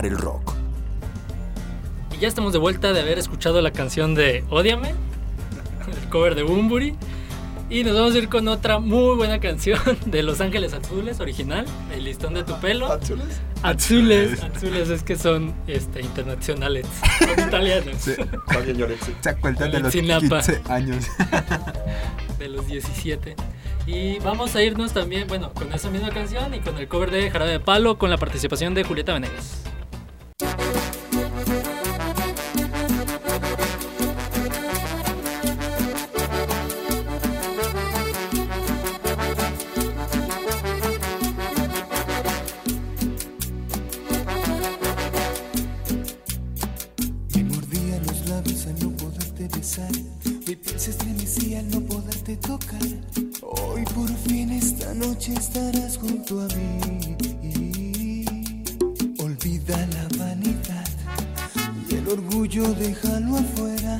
el 0.05 0.17
rock. 0.17 0.53
Y 2.15 2.19
ya 2.19 2.27
estamos 2.27 2.53
de 2.53 2.59
vuelta 2.59 2.93
de 2.93 3.01
haber 3.01 3.17
escuchado 3.19 3.61
la 3.61 3.71
canción 3.71 4.15
de 4.15 4.43
Ódiame, 4.49 4.89
el 4.89 6.09
cover 6.09 6.35
de 6.35 6.43
Bumburi. 6.43 6.95
Y 7.69 7.83
nos 7.83 7.95
vamos 7.95 8.13
a 8.13 8.17
ir 8.19 8.29
con 8.29 8.47
otra 8.47 8.77
muy 8.77 9.15
buena 9.15 9.39
canción 9.39 9.79
de 10.05 10.21
Los 10.21 10.41
Ángeles 10.41 10.73
Azules, 10.73 11.19
original, 11.19 11.65
El 11.91 12.03
listón 12.03 12.35
de 12.35 12.43
tu 12.43 12.59
pelo. 12.59 12.91
¿Azules? 12.91 13.41
Azules, 13.63 14.43
azules 14.43 14.89
es 14.89 15.01
que 15.01 15.15
son 15.15 15.53
este, 15.65 16.01
internacionales, 16.01 16.85
son 17.19 17.47
italianos. 17.47 17.95
Sí. 17.97 18.13
¿Se 19.21 19.29
acuerdan 19.29 19.71
de 19.71 19.79
los 19.79 19.95
Ayotzinapa. 19.95 20.41
15 20.41 20.61
años? 20.71 21.05
de 22.37 22.49
los 22.49 22.67
17. 22.67 23.35
Y 23.87 24.19
vamos 24.19 24.55
a 24.55 24.63
irnos 24.63 24.93
también, 24.93 25.27
bueno, 25.27 25.51
con 25.53 25.71
esa 25.73 25.89
misma 25.89 26.09
canción 26.09 26.53
y 26.53 26.59
con 26.59 26.77
el 26.77 26.87
cover 26.87 27.11
de 27.11 27.31
Jarabe 27.31 27.51
de 27.51 27.59
Palo 27.59 27.97
con 27.97 28.09
la 28.09 28.17
participación 28.17 28.73
de 28.73 28.83
Julieta 28.83 29.13
Venegas. 29.13 29.62
Estarás 55.43 55.97
junto 55.97 56.41
a 56.41 56.47
mí. 56.55 58.25
Olvida 59.19 59.77
la 59.95 60.07
vanidad 60.17 60.87
y 61.89 61.95
el 61.95 62.07
orgullo 62.07 62.63
déjalo 62.75 63.37
afuera. 63.37 63.99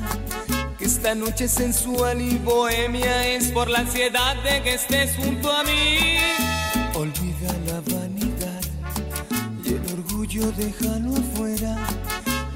Que 0.78 0.86
esta 0.86 1.14
noche 1.14 1.46
sensual 1.48 2.20
y 2.22 2.38
bohemia 2.38 3.28
es 3.28 3.52
por 3.52 3.68
la 3.68 3.80
ansiedad 3.80 4.36
de 4.42 4.62
que 4.62 4.74
estés 4.74 5.16
junto 5.16 5.52
a 5.52 5.62
mí. 5.64 6.16
Olvida 6.94 7.52
la 7.66 7.78
vanidad 7.94 8.62
y 9.64 9.68
el 9.74 9.84
orgullo 9.98 10.50
déjalo 10.52 11.12
afuera. 11.14 11.76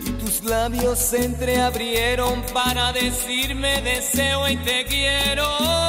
Y 0.07 0.11
tus 0.13 0.45
labios 0.45 0.99
se 0.99 1.27
entreabrieron 1.27 2.43
para 2.55 2.93
decirme 2.95 3.83
deseo 3.83 4.49
y 4.49 4.57
te 4.57 4.87
quiero. 4.87 5.88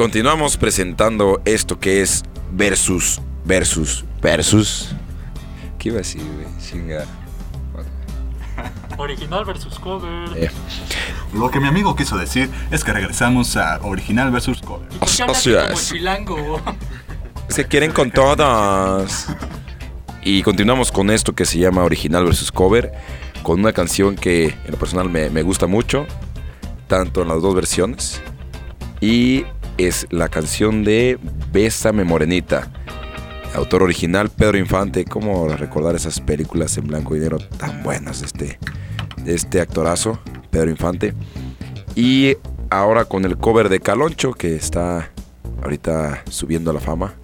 Continuamos 0.00 0.56
presentando 0.56 1.42
esto 1.44 1.78
que 1.78 2.00
es 2.00 2.22
versus, 2.52 3.20
versus, 3.44 4.02
versus. 4.22 4.94
¿Qué 5.78 5.90
iba 5.90 5.96
a 5.96 5.98
decir, 5.98 6.22
güey? 6.22 6.46
Chinga. 6.58 7.04
Original 8.96 9.44
versus 9.44 9.78
cover. 9.78 10.10
Eh, 10.38 10.50
Lo 11.34 11.50
que 11.50 11.60
mi 11.60 11.68
amigo 11.68 11.94
quiso 11.96 12.16
decir 12.16 12.48
es 12.70 12.82
que 12.82 12.94
regresamos 12.94 13.58
a 13.58 13.78
original 13.82 14.30
versus 14.30 14.62
cover. 14.62 14.88
¿Y 14.90 14.96
por 14.96 15.08
qué 15.14 15.22
hablas 15.22 15.36
Así 15.36 15.50
como 15.52 15.68
es. 15.68 15.88
chilango? 15.90 16.60
Es 17.50 17.56
que 17.56 17.66
quieren 17.66 17.92
con 17.92 18.10
todas. 18.10 19.26
Y 20.22 20.42
continuamos 20.42 20.90
con 20.90 21.10
esto 21.10 21.34
que 21.34 21.44
se 21.44 21.58
llama 21.58 21.84
original 21.84 22.24
versus 22.24 22.50
cover, 22.50 22.90
con 23.42 23.60
una 23.60 23.74
canción 23.74 24.16
que 24.16 24.46
en 24.46 24.70
lo 24.70 24.78
personal 24.78 25.10
me, 25.10 25.28
me 25.28 25.42
gusta 25.42 25.66
mucho. 25.66 26.06
tanto 26.88 27.20
en 27.20 27.28
las 27.28 27.42
dos 27.42 27.54
versiones. 27.54 28.22
Y 29.02 29.44
es 29.86 30.06
la 30.10 30.28
canción 30.28 30.84
de 30.84 31.18
Bésame 31.52 32.04
Morenita. 32.04 32.70
Autor 33.54 33.82
original 33.82 34.30
Pedro 34.30 34.58
Infante. 34.58 35.04
¿Cómo 35.04 35.48
recordar 35.48 35.94
esas 35.94 36.20
películas 36.20 36.76
en 36.76 36.86
blanco 36.86 37.16
y 37.16 37.20
negro 37.20 37.38
tan 37.38 37.82
buenas 37.82 38.20
de 38.20 38.26
este, 38.26 38.58
de 39.24 39.34
este 39.34 39.60
actorazo, 39.60 40.20
Pedro 40.50 40.70
Infante? 40.70 41.14
Y 41.94 42.36
ahora 42.70 43.04
con 43.04 43.24
el 43.24 43.36
cover 43.38 43.68
de 43.68 43.80
Caloncho, 43.80 44.32
que 44.32 44.54
está 44.54 45.10
ahorita 45.62 46.24
subiendo 46.28 46.70
a 46.70 46.74
la 46.74 46.80
fama. 46.80 47.14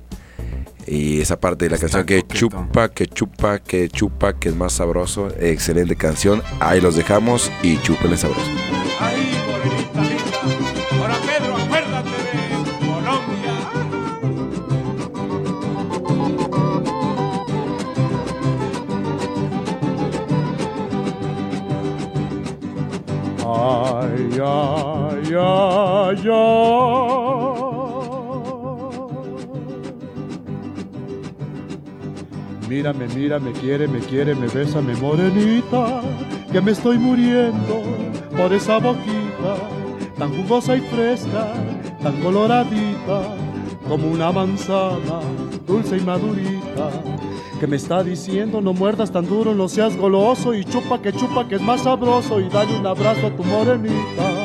Y 0.87 1.21
esa 1.21 1.39
parte 1.41 1.65
de 1.65 1.73
la 1.73 1.79
canción 1.79 2.07
que 2.07 2.23
chupa, 2.23 2.89
que 2.91 3.07
chupa, 3.07 3.59
que 3.59 3.89
chupa, 3.89 4.39
que 4.39 4.51
es 4.51 4.57
más 4.57 4.75
sabroso. 4.75 5.29
Excelente 5.41 5.97
canción. 5.97 6.43
Ahí 6.61 6.81
los 6.81 6.95
dejamos 6.95 7.51
y 7.63 7.77
chúpenle 7.79 8.17
sabroso. 8.17 8.51
Ahí, 9.01 9.36
ay, 26.33 27.71
ay. 27.71 27.87
Mírame, 32.69 33.07
mírame, 33.15 33.53
quiere, 33.53 33.87
me 33.87 34.01
quiere, 34.01 34.35
me 34.35 34.49
besa, 34.49 34.81
me 34.81 34.95
morenita, 34.97 36.03
que 36.51 36.61
me 36.61 36.73
estoy 36.73 36.99
muriendo 36.99 37.83
por 38.37 38.53
esa 38.53 38.79
boquita 38.79 39.55
tan 40.19 40.35
jugosa 40.35 40.77
y 40.77 40.81
fresca, 40.81 41.53
tan 42.03 42.21
coloradita, 42.23 43.37
como 43.89 44.09
una 44.09 44.33
manzana, 44.33 45.21
dulce 45.67 45.99
y 45.99 46.01
madurita, 46.01 46.91
que 47.61 47.67
me 47.67 47.77
está 47.77 48.03
diciendo 48.03 48.61
no 48.61 48.73
muerdas 48.73 49.13
tan 49.13 49.27
duro, 49.27 49.55
no 49.55 49.69
seas 49.69 49.97
goloso 49.97 50.55
y 50.55 50.65
chupa 50.65 51.01
que 51.01 51.13
chupa 51.13 51.47
que 51.47 51.57
es 51.57 51.63
más 51.63 51.83
sabroso 51.83 52.41
y 52.41 52.49
dale 52.49 52.79
un 52.79 52.87
abrazo 52.87 53.29
a 53.29 53.31
tu 53.31 53.45
morenita. 53.45 54.36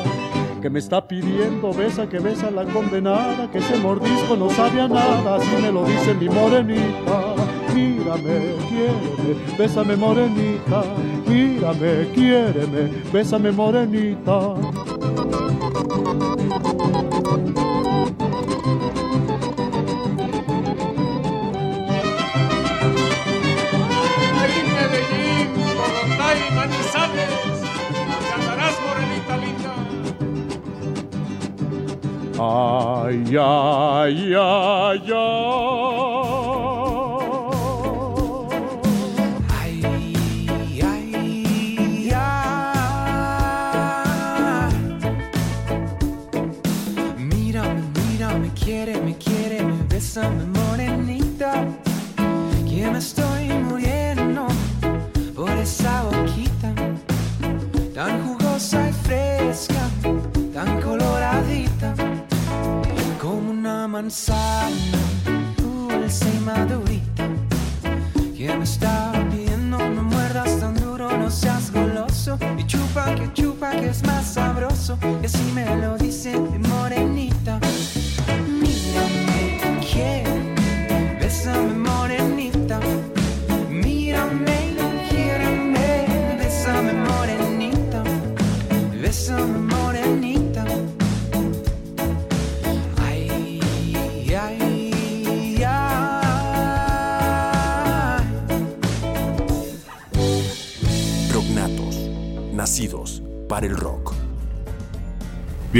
Que 0.62 0.70
me 0.70 0.78
está 0.78 1.07
pidiendo 1.07 1.74
besa 1.74 2.07
que 2.07 2.20
besa 2.20 2.51
la 2.51 2.64
condenada, 2.66 3.49
que 3.49 3.57
ese 3.57 3.78
mordisco 3.78 4.36
no 4.36 4.47
sabe 4.51 4.80
a 4.80 4.88
nada, 4.88 5.38
así 5.38 5.49
me 5.59 5.72
lo 5.72 5.84
dice 5.84 6.14
mi 6.14 6.30
morenita. 6.30 7.34
Mírame, 7.74 8.55
quiéreme, 8.70 9.57
bésame 9.57 9.95
morenita, 9.95 10.84
mírame, 11.28 12.07
quiéreme, 12.14 12.91
bésame 13.12 13.51
morenita. 13.51 14.53
Ay, 32.43 33.37
ay, 33.37 34.33
ay, 34.33 35.11
Ay, 35.13 36.30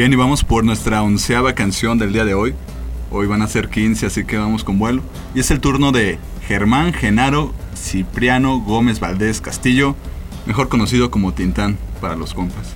Bien, 0.02 0.14
y 0.14 0.16
vamos 0.16 0.44
por 0.44 0.64
nuestra 0.64 1.04
onceava 1.04 1.54
canción 1.54 2.00
del 2.00 2.12
día 2.12 2.26
de 2.26 2.34
hoy. 2.34 2.56
Hoy 3.12 3.28
van 3.28 3.44
a 3.44 3.48
ser 3.48 3.70
15, 3.70 4.08
así 4.08 4.26
que 4.26 4.36
vamos 4.36 4.64
con 4.64 4.80
vuelo. 4.80 5.04
Y 5.36 5.42
es 5.42 5.52
el 5.52 5.60
turno 5.60 5.92
de 5.92 6.18
Germán 6.48 6.92
Genaro 6.92 7.54
Cipriano 7.76 8.58
Gómez 8.62 9.00
Valdés 9.00 9.42
Castillo, 9.42 9.96
mejor 10.48 10.70
conocido 10.70 11.12
como 11.12 11.36
Tintán 11.36 11.78
para 12.02 12.16
los 12.16 12.34
compas. 12.34 12.74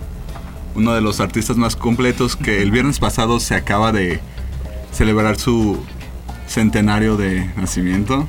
Uno 0.75 0.93
de 0.93 1.01
los 1.01 1.19
artistas 1.19 1.57
más 1.57 1.75
completos 1.75 2.35
que 2.35 2.61
el 2.61 2.69
viernes 2.69 2.99
pasado 2.99 3.39
se 3.39 3.55
acaba 3.55 3.91
de 3.91 4.19
celebrar 4.91 5.39
su 5.39 5.83
centenario 6.45 7.17
de 7.17 7.49
nacimiento. 7.57 8.27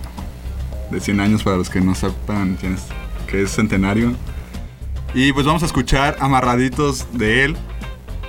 De 0.90 1.00
100 1.00 1.20
años 1.20 1.42
para 1.42 1.58
los 1.58 1.68
que 1.68 1.82
no 1.82 1.94
sepan 1.94 2.56
quién 2.58 2.78
qué 3.26 3.42
es 3.42 3.50
centenario. 3.50 4.14
Y 5.12 5.34
pues 5.34 5.44
vamos 5.44 5.62
a 5.64 5.66
escuchar 5.66 6.16
amarraditos 6.18 7.06
de 7.12 7.44
él 7.44 7.56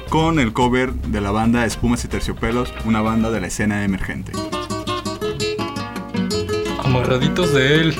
con 0.10 0.40
el 0.40 0.54
cover 0.54 0.94
de 0.94 1.22
la 1.22 1.32
banda 1.32 1.66
Espumas 1.66 2.04
y 2.06 2.08
Terciopelos, 2.08 2.74
una 2.86 3.02
banda 3.02 3.30
de 3.32 3.42
la 3.42 3.48
escena 3.48 3.84
emergente. 3.84 4.32
Amarraditos 6.84 7.54
de 7.54 7.76
él. 7.76 7.96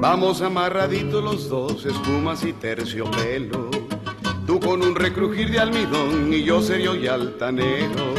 Vamos 0.00 0.42
amarraditos 0.42 1.24
los 1.24 1.48
dos, 1.48 1.86
espumas 1.86 2.44
y 2.44 2.52
terciopelo. 2.52 3.70
Tú 4.46 4.60
con 4.60 4.82
un 4.82 4.94
recrujir 4.94 5.50
de 5.50 5.58
almidón 5.58 6.32
y 6.32 6.42
yo 6.42 6.60
serio 6.60 6.94
y 6.94 7.06
altanero. 7.06 8.14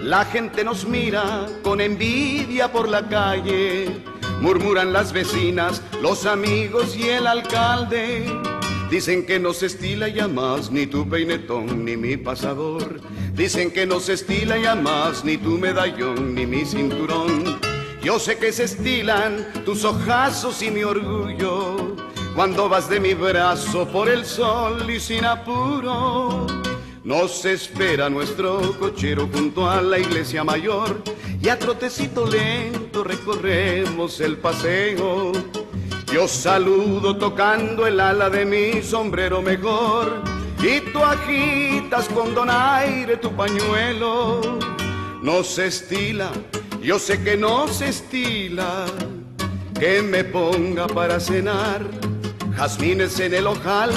La 0.00 0.24
gente 0.24 0.64
nos 0.64 0.86
mira 0.86 1.46
con 1.62 1.80
envidia 1.82 2.72
por 2.72 2.88
la 2.88 3.06
calle. 3.06 4.02
Murmuran 4.40 4.94
las 4.94 5.12
vecinas, 5.12 5.82
los 6.00 6.24
amigos 6.24 6.96
y 6.96 7.10
el 7.10 7.26
alcalde. 7.26 8.24
Dicen 8.90 9.26
que 9.26 9.38
no 9.38 9.52
se 9.52 9.66
estila 9.66 10.08
ya 10.08 10.26
más 10.26 10.70
ni 10.70 10.86
tu 10.86 11.06
peinetón 11.06 11.84
ni 11.84 11.98
mi 11.98 12.16
pasador. 12.16 13.00
Dicen 13.34 13.70
que 13.70 13.84
no 13.84 14.00
se 14.00 14.14
estila 14.14 14.56
ya 14.56 14.74
más 14.74 15.22
ni 15.22 15.36
tu 15.36 15.58
medallón 15.58 16.34
ni 16.34 16.46
mi 16.46 16.64
cinturón. 16.64 17.60
Yo 18.02 18.18
sé 18.18 18.38
que 18.38 18.52
se 18.52 18.64
estilan 18.64 19.46
tus 19.66 19.84
ojazos 19.84 20.62
y 20.62 20.70
mi 20.70 20.82
orgullo 20.82 22.11
cuando 22.34 22.68
vas 22.68 22.88
de 22.88 22.98
mi 22.98 23.14
brazo 23.14 23.86
por 23.86 24.08
el 24.08 24.24
sol 24.24 24.90
y 24.90 24.98
sin 24.98 25.24
apuro. 25.24 26.46
Nos 27.04 27.44
espera 27.44 28.08
nuestro 28.08 28.78
cochero 28.78 29.28
junto 29.32 29.68
a 29.68 29.82
la 29.82 29.98
iglesia 29.98 30.44
mayor 30.44 31.02
y 31.42 31.48
a 31.48 31.58
trotecito 31.58 32.26
lento 32.26 33.04
recorremos 33.04 34.20
el 34.20 34.38
paseo. 34.38 35.32
Yo 36.12 36.28
saludo 36.28 37.16
tocando 37.16 37.86
el 37.86 37.98
ala 37.98 38.30
de 38.30 38.44
mi 38.44 38.82
sombrero 38.82 39.42
mejor 39.42 40.22
y 40.62 40.80
tú 40.92 41.02
agitas 41.02 42.08
con 42.08 42.34
donaire 42.34 43.16
tu 43.16 43.32
pañuelo. 43.32 44.58
No 45.22 45.42
se 45.42 45.66
estila, 45.66 46.30
yo 46.80 46.98
sé 46.98 47.22
que 47.22 47.36
no 47.36 47.68
se 47.68 47.88
estila 47.88 48.86
que 49.78 50.00
me 50.02 50.22
ponga 50.22 50.86
para 50.86 51.18
cenar 51.18 51.82
jazmines 52.62 53.18
en 53.18 53.34
el 53.34 53.48
ojal 53.48 53.90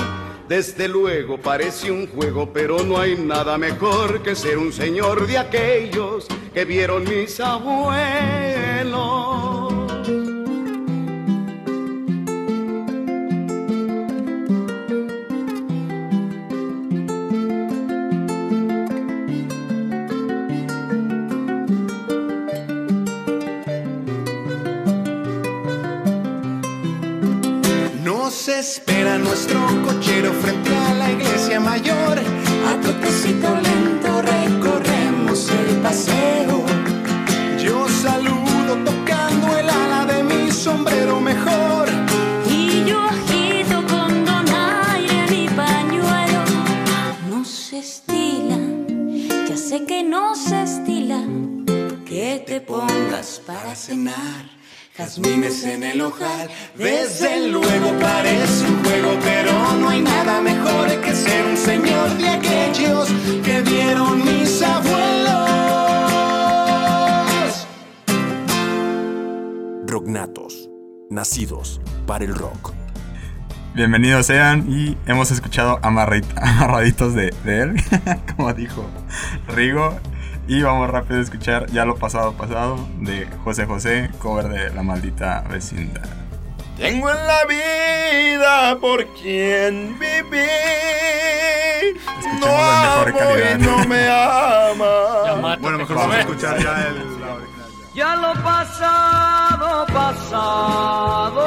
Desde 0.50 0.88
luego 0.88 1.38
parece 1.40 1.92
un 1.92 2.08
juego, 2.08 2.52
pero 2.52 2.84
no 2.84 3.00
hay 3.00 3.16
nada 3.16 3.60
mejor 3.60 4.24
que 4.24 4.36
ser 4.36 4.58
un 4.58 4.74
señor 4.74 5.28
de 5.28 5.38
aquellos 5.38 6.28
que 6.54 6.66
vieron 6.66 7.04
mis 7.04 7.40
abuelos. 7.40 7.96
Espera 28.72 29.20
nuestro 29.20 29.60
cochero 29.86 30.32
frente 30.34 30.76
a 30.76 30.94
la 30.96 31.12
iglesia 31.12 31.60
mayor. 31.60 32.18
A 32.70 32.74
totecito 32.82 33.50
lento 33.68 34.22
recorremos 34.24 35.50
el 35.52 35.76
paseo. 35.82 36.66
Yo 37.64 37.88
saludo 37.88 38.74
tocando 38.84 39.56
el 39.60 39.70
ala 39.70 40.06
de 40.12 40.24
mi 40.24 40.52
sombrero 40.52 41.22
mejor. 41.22 41.88
Y 42.50 42.86
yo 42.90 43.00
agito 43.04 43.76
con 43.92 44.26
donaire 44.26 45.20
mi 45.30 45.48
pañuelo. 45.50 46.42
No 47.30 47.46
se 47.46 47.80
estila, 47.80 48.58
ya 49.48 49.58
sé 49.58 49.86
que 49.86 50.02
no 50.02 50.34
se 50.36 50.64
estila. 50.64 51.22
Que 52.04 52.44
te 52.48 52.62
pongas 52.62 53.42
para 53.46 53.76
cenar. 53.76 54.56
Jazmines 54.98 55.66
en 55.66 55.84
el 55.84 56.00
ojal, 56.00 56.50
desde 56.78 57.50
luego 57.50 58.00
parece 58.00 58.64
un 58.66 58.82
juego, 58.82 59.20
pero 59.22 59.52
no 59.74 59.90
hay 59.90 60.02
nada 60.02 60.40
mejor 60.40 60.88
que 61.02 61.14
ser 61.14 61.46
un 61.46 61.58
señor 61.58 62.12
de 62.18 62.30
aquellos 62.30 63.10
que 63.44 63.62
vieron 63.62 64.24
mis 64.24 64.62
abuelos. 64.62 65.28
Rocknatos, 69.86 70.70
nacidos 71.10 71.82
para 72.08 72.24
el 72.24 72.34
rock. 72.34 72.72
Bienvenidos 73.74 74.28
sean 74.28 74.72
y 74.72 74.98
hemos 75.08 75.30
escuchado 75.30 75.78
amarraditos 75.84 77.14
de, 77.14 77.36
de 77.44 77.62
él, 77.64 77.76
como 78.38 78.54
dijo 78.54 78.86
Rigo. 79.50 80.00
Y 80.48 80.62
vamos 80.62 80.90
rápido 80.90 81.20
a 81.20 81.24
escuchar 81.24 81.66
ya 81.72 81.86
lo 81.86 81.96
pasado 81.96 82.34
pasado 82.34 82.78
de 83.00 83.28
José 83.44 83.66
José, 83.66 84.12
cover 84.20 84.48
de 84.48 84.74
La 84.76 84.84
Maldita 84.84 85.44
Vecindad. 85.50 86.08
Tengo 86.78 87.10
en 87.10 87.18
la 87.26 87.46
vida 87.46 88.78
por 88.80 89.08
quien 89.16 89.98
vivir. 89.98 90.46
No 92.40 92.48
amo 92.48 93.06
calidad. 93.18 93.58
y 93.58 93.62
no 93.64 93.86
me 93.86 94.08
ama. 94.08 95.56
Bueno, 95.60 95.80
mejor 95.80 95.98
vamos 95.98 96.16
a 96.16 96.20
escuchar 96.20 96.62
ya 96.62 96.88
el. 96.88 97.16
Ya 97.96 98.16
lo 98.18 98.34
pasado, 98.44 99.86
pasado, 99.88 101.46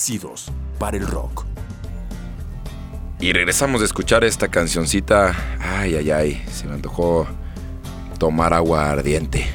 nacidos 0.00 0.50
para 0.78 0.96
el 0.96 1.06
rock. 1.06 1.44
Y 3.20 3.34
regresamos 3.34 3.82
de 3.82 3.86
escuchar 3.86 4.24
esta 4.24 4.48
cancioncita. 4.48 5.36
Ay, 5.60 5.94
ay, 5.94 6.10
ay. 6.10 6.44
Se 6.50 6.66
me 6.66 6.72
antojó 6.72 7.26
tomar 8.18 8.54
agua 8.54 8.90
ardiente. 8.92 9.46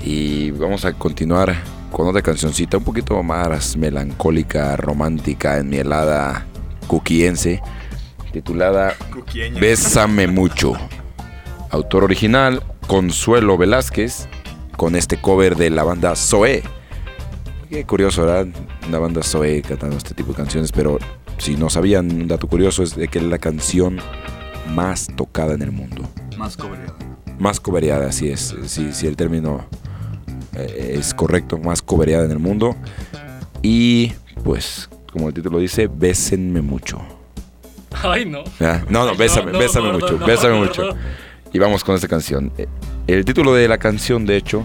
Y 0.00 0.50
vamos 0.52 0.86
a 0.86 0.94
continuar 0.94 1.54
con 1.92 2.08
otra 2.08 2.22
cancioncita 2.22 2.78
un 2.78 2.84
poquito 2.84 3.22
más 3.22 3.76
melancólica, 3.76 4.76
romántica, 4.76 5.58
en 5.58 5.68
mi 5.68 5.76
helada 5.76 6.46
cuquiense, 6.86 7.60
titulada 8.32 8.96
Cuquieña. 9.12 9.60
Bésame 9.60 10.26
mucho. 10.26 10.72
Autor 11.68 12.04
original, 12.04 12.62
Consuelo 12.86 13.58
Velázquez, 13.58 14.26
con 14.78 14.96
este 14.96 15.18
cover 15.18 15.56
de 15.56 15.68
la 15.68 15.82
banda 15.82 16.16
Zoé. 16.16 16.62
Qué 17.68 17.84
curioso, 17.84 18.24
¿verdad? 18.24 18.63
Una 18.88 18.98
banda 18.98 19.22
Zoé 19.22 19.62
cantando 19.62 19.96
este 19.96 20.14
tipo 20.14 20.30
de 20.30 20.36
canciones, 20.36 20.70
pero 20.72 20.98
si 21.38 21.56
no 21.56 21.70
sabían, 21.70 22.10
un 22.10 22.28
dato 22.28 22.46
curioso 22.46 22.82
es 22.82 22.94
de 22.96 23.08
que 23.08 23.18
es 23.18 23.24
la 23.24 23.38
canción 23.38 23.98
más 24.74 25.08
tocada 25.16 25.54
en 25.54 25.62
el 25.62 25.72
mundo. 25.72 26.08
Más 26.36 26.56
cobreada. 26.56 26.94
Más 27.38 27.60
cobereada, 27.60 28.08
así 28.08 28.28
es. 28.28 28.54
Si, 28.66 28.92
si 28.92 29.06
el 29.06 29.16
término 29.16 29.66
eh, 30.56 30.96
es 30.98 31.14
correcto, 31.14 31.58
más 31.58 31.82
cobereada 31.82 32.24
en 32.24 32.30
el 32.30 32.38
mundo. 32.38 32.76
Y 33.62 34.12
pues, 34.44 34.88
como 35.12 35.28
el 35.28 35.34
título 35.34 35.58
dice, 35.58 35.88
bésenme 35.88 36.60
mucho. 36.60 37.00
Ay, 38.02 38.24
no. 38.26 38.44
¿Ya? 38.60 38.84
No, 38.88 39.04
no, 39.04 39.12
Ay, 39.12 39.16
bésame, 39.16 39.52
no, 39.52 39.58
bésame 39.58 39.88
no, 39.88 39.94
mucho, 39.94 40.18
no, 40.18 40.26
bésame 40.26 40.54
no, 40.54 40.64
mucho. 40.64 40.84
no. 40.84 40.96
Y 41.52 41.58
vamos 41.58 41.84
con 41.84 41.94
esta 41.94 42.08
canción. 42.08 42.52
El 43.06 43.24
título 43.24 43.52
de 43.54 43.68
la 43.68 43.76
canción, 43.78 44.24
de 44.24 44.36
hecho, 44.36 44.64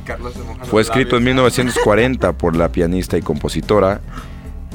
fue 0.63 0.81
escrito 0.81 1.17
en 1.17 1.25
labios. 1.25 1.35
1940 1.35 2.33
por 2.33 2.55
la 2.55 2.71
pianista 2.71 3.17
y 3.17 3.21
compositora 3.21 3.99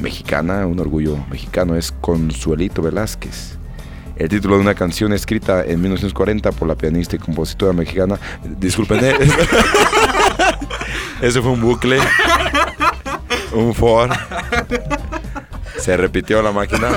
mexicana, 0.01 0.67
un 0.67 0.79
orgullo 0.81 1.17
mexicano, 1.31 1.75
es 1.75 1.91
Consuelito 1.91 2.83
Velázquez. 2.83 3.57
El 4.17 4.29
título 4.29 4.57
de 4.57 4.61
una 4.61 4.75
canción 4.75 5.13
escrita 5.13 5.65
en 5.65 5.81
1940 5.81 6.53
por 6.53 6.69
la 6.69 6.77
pianista 6.77 7.17
y 7.17 7.19
compositora 7.19 7.73
mexicana. 7.73 8.19
Disculpen, 8.45 9.03
eh, 9.03 9.15
ese 11.23 11.41
fue 11.41 11.51
un 11.51 11.61
bucle, 11.63 11.99
un 13.53 13.75
for. 13.75 14.11
Se 15.79 15.97
repitió 15.97 16.43
la 16.43 16.53
máquina. 16.53 16.91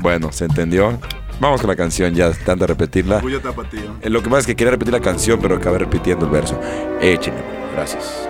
Bueno, 0.00 0.32
se 0.32 0.46
entendió. 0.46 0.98
Vamos 1.42 1.60
con 1.60 1.68
la 1.68 1.74
canción, 1.74 2.14
ya 2.14 2.30
tanto 2.30 2.68
repetirla. 2.68 3.16
Orgullo 3.16 3.40
tapatío. 3.40 3.96
Eh, 4.00 4.08
Lo 4.08 4.22
que 4.22 4.30
pasa 4.30 4.42
es 4.42 4.46
que 4.46 4.54
quería 4.54 4.70
repetir 4.70 4.92
la 4.94 5.00
canción, 5.00 5.40
pero 5.42 5.56
acabé 5.56 5.78
repitiendo 5.78 6.24
el 6.24 6.30
verso. 6.30 6.56
Échenle, 7.00 7.42
gracias. 7.74 8.28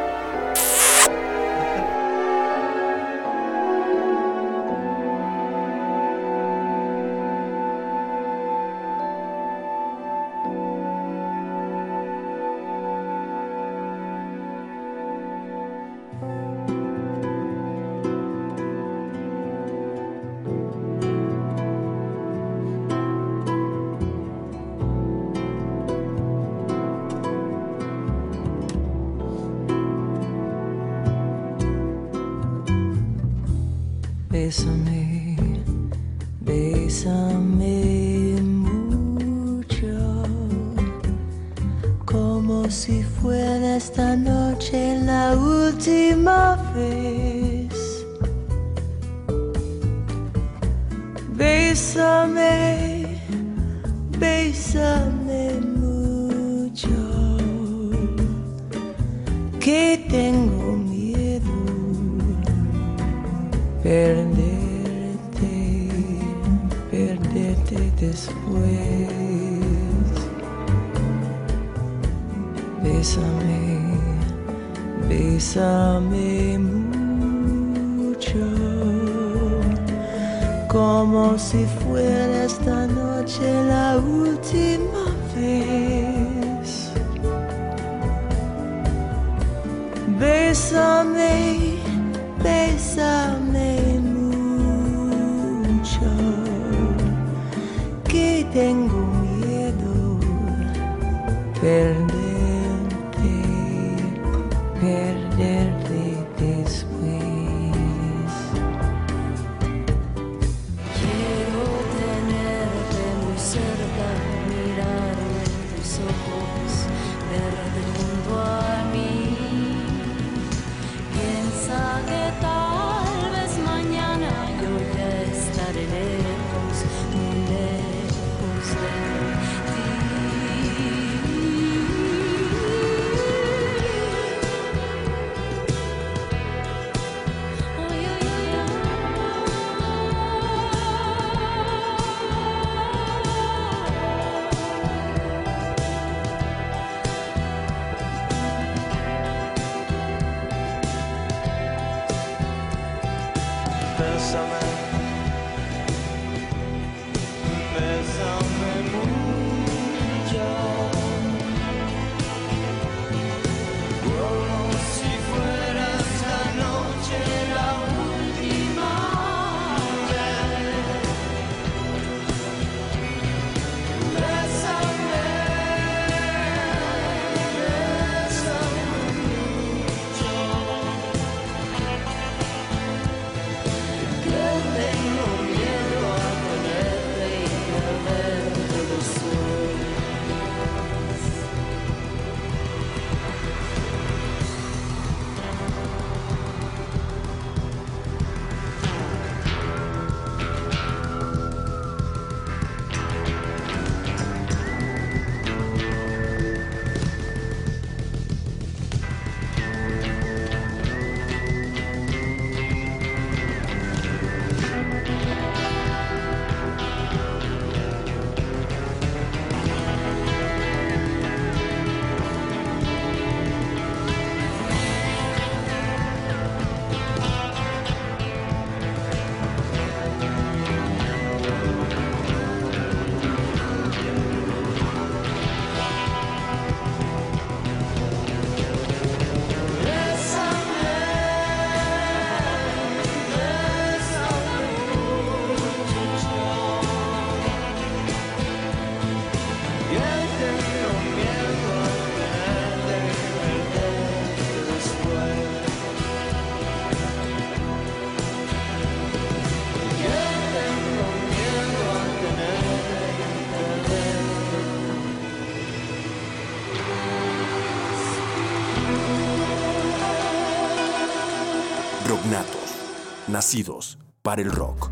Nacidos 273.42 273.98
para 274.22 274.40
el 274.40 274.52
rock. 274.52 274.88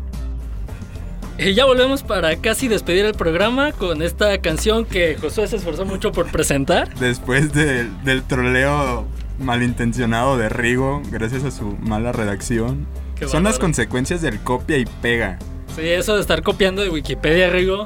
Y 1.37 1.53
ya 1.53 1.63
volvemos 1.65 2.03
para 2.03 2.35
casi 2.35 2.67
despedir 2.67 3.05
el 3.05 3.13
programa 3.13 3.71
con 3.71 4.01
esta 4.01 4.37
canción 4.41 4.83
que 4.85 5.15
Josué 5.19 5.47
se 5.47 5.55
esforzó 5.55 5.85
mucho 5.85 6.11
por 6.11 6.29
presentar. 6.29 6.93
Después 6.99 7.53
del- 7.53 8.03
del 8.03 8.23
troleo 8.23 9.05
malintencionado 9.39 10.37
de 10.37 10.49
Rigo, 10.49 11.01
gracias 11.09 11.45
a 11.45 11.51
su 11.51 11.77
mala 11.79 12.11
redacción. 12.11 12.85
Qué 13.15 13.27
Son 13.29 13.43
las 13.45 13.57
consecuencias 13.57 14.21
del 14.21 14.39
copia 14.41 14.77
y 14.77 14.85
pega. 15.01 15.39
Sí, 15.73 15.87
eso 15.87 16.15
de 16.15 16.21
estar 16.21 16.43
copiando 16.43 16.81
de 16.81 16.89
Wikipedia, 16.89 17.49
Rigo, 17.49 17.85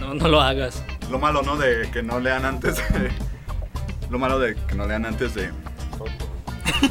no, 0.00 0.14
no 0.14 0.28
lo 0.28 0.40
hagas. 0.40 0.82
Lo 1.10 1.18
malo, 1.18 1.42
¿no? 1.42 1.56
De 1.58 1.90
que 1.92 2.02
no 2.02 2.18
lean 2.18 2.46
antes 2.46 2.76
de... 2.76 3.10
Lo 4.08 4.18
malo 4.18 4.38
de 4.38 4.54
que 4.54 4.74
no 4.74 4.86
lean 4.86 5.04
antes 5.04 5.34
de... 5.34 5.50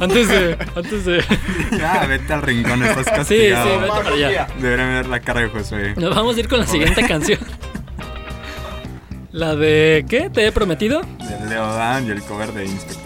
Antes 0.00 0.28
de. 0.28 0.56
Antes 0.74 1.04
de. 1.04 1.24
Ya, 1.78 2.06
vete 2.06 2.32
al 2.32 2.42
rincón, 2.42 2.82
estás 2.82 3.04
Sí, 3.06 3.10
castigado. 3.14 3.64
sí, 3.68 3.76
vete 3.80 3.88
para 3.88 4.10
allá. 4.14 4.46
Deberían 4.60 4.88
ver 4.94 5.06
la 5.06 5.20
cara 5.20 5.40
de 5.40 5.48
Josué. 5.48 5.94
Nos 5.96 6.14
vamos 6.14 6.36
a 6.36 6.40
ir 6.40 6.48
con 6.48 6.60
la 6.60 6.66
siguiente 6.66 7.06
canción. 7.06 7.38
La 9.32 9.54
de. 9.54 10.04
¿Qué? 10.08 10.30
¿Te 10.30 10.46
he 10.46 10.52
prometido? 10.52 11.00
De 11.02 11.48
Leo 11.48 11.66
Dan 11.74 12.06
y 12.06 12.10
el 12.10 12.22
cover 12.22 12.52
de 12.52 12.64
Inspector. 12.64 13.05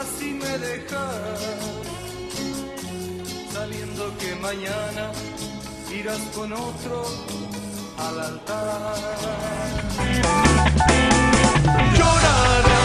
Así 0.00 0.34
me 0.34 0.58
dejas, 0.58 1.40
sabiendo 3.52 4.16
que 4.18 4.34
mañana 4.36 5.10
irás 5.92 6.20
con 6.34 6.52
otro 6.52 7.04
al 7.98 8.20
altar. 8.20 8.96
Llorarás, 11.98 12.75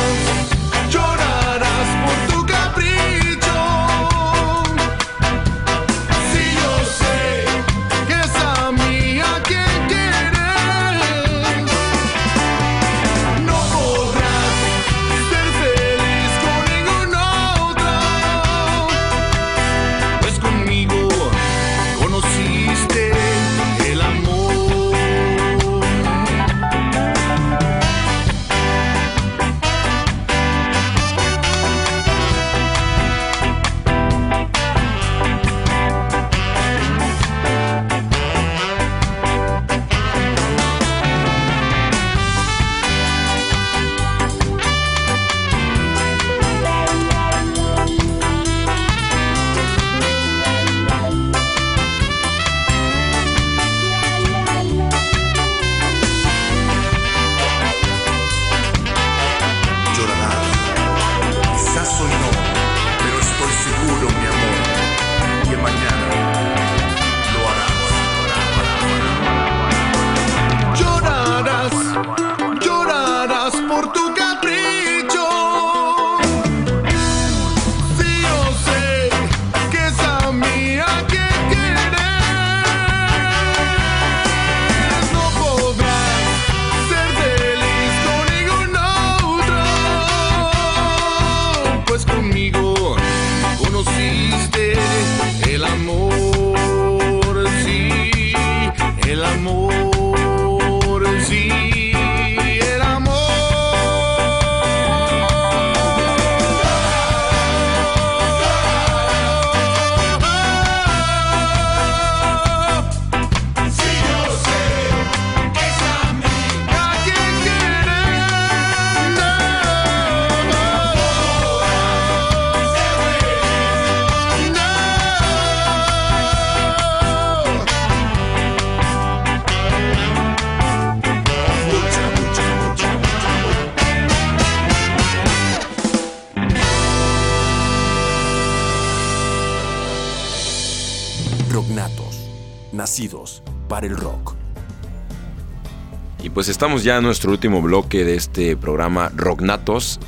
estamos 146.52 146.84
ya 146.84 146.98
en 146.98 147.04
nuestro 147.04 147.32
último 147.32 147.62
bloque 147.62 148.04
de 148.04 148.16
este 148.16 148.58
programa 148.58 149.10
Rocknatos, 149.16 150.00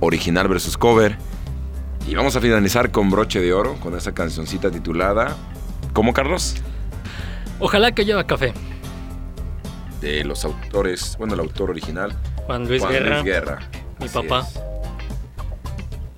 original 0.00 0.48
versus 0.48 0.76
cover. 0.76 1.16
Y 2.06 2.14
vamos 2.14 2.34
a 2.36 2.40
finalizar 2.40 2.90
con 2.90 3.10
broche 3.10 3.40
de 3.40 3.52
oro, 3.52 3.76
con 3.76 3.96
esa 3.96 4.12
cancioncita 4.12 4.70
titulada 4.70 5.36
¿Cómo, 5.92 6.12
Carlos? 6.12 6.56
Ojalá 7.60 7.92
que 7.92 8.04
lleva 8.04 8.26
café. 8.26 8.52
De 10.00 10.24
los 10.24 10.44
autores, 10.44 11.16
bueno, 11.18 11.34
el 11.34 11.40
autor 11.40 11.70
original. 11.70 12.12
Juan 12.46 12.66
Luis 12.66 12.80
Juan 12.82 12.92
Guerra. 12.92 13.10
Luis 13.14 13.24
Guerra. 13.24 13.58
Mi 13.98 14.06
Así 14.06 14.14
papá. 14.14 14.46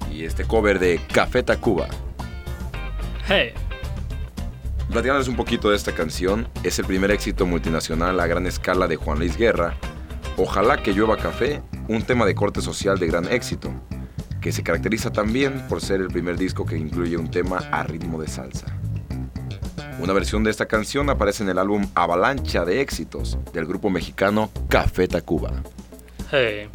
es. 0.08 0.14
Y 0.14 0.24
este 0.24 0.44
cover 0.44 0.78
de 0.78 1.00
Café 1.12 1.42
Tacuba. 1.42 1.88
Hey. 3.26 3.52
Platicándoles 4.90 5.28
un 5.28 5.36
poquito 5.36 5.70
de 5.70 5.76
esta 5.76 5.94
canción, 5.94 6.48
es 6.64 6.80
el 6.80 6.84
primer 6.84 7.12
éxito 7.12 7.46
multinacional 7.46 8.18
a 8.18 8.26
gran 8.26 8.46
escala 8.48 8.88
de 8.88 8.96
Juan 8.96 9.18
Luis 9.18 9.36
Guerra. 9.36 9.76
Ojalá 10.36 10.82
que 10.82 10.92
llueva 10.92 11.16
café, 11.16 11.62
un 11.86 12.02
tema 12.02 12.26
de 12.26 12.34
corte 12.34 12.60
social 12.60 12.98
de 12.98 13.06
gran 13.06 13.28
éxito, 13.28 13.72
que 14.40 14.50
se 14.50 14.64
caracteriza 14.64 15.12
también 15.12 15.68
por 15.68 15.80
ser 15.80 16.00
el 16.00 16.08
primer 16.08 16.36
disco 16.36 16.66
que 16.66 16.76
incluye 16.76 17.16
un 17.16 17.30
tema 17.30 17.58
a 17.70 17.84
ritmo 17.84 18.20
de 18.20 18.26
salsa. 18.26 18.66
Una 20.00 20.12
versión 20.12 20.42
de 20.42 20.50
esta 20.50 20.66
canción 20.66 21.08
aparece 21.08 21.44
en 21.44 21.50
el 21.50 21.58
álbum 21.58 21.86
Avalancha 21.94 22.64
de 22.64 22.80
éxitos 22.80 23.38
del 23.52 23.66
grupo 23.66 23.90
mexicano 23.90 24.50
Café 24.68 25.06
Tacuba. 25.06 25.62
Hey. 26.32 26.68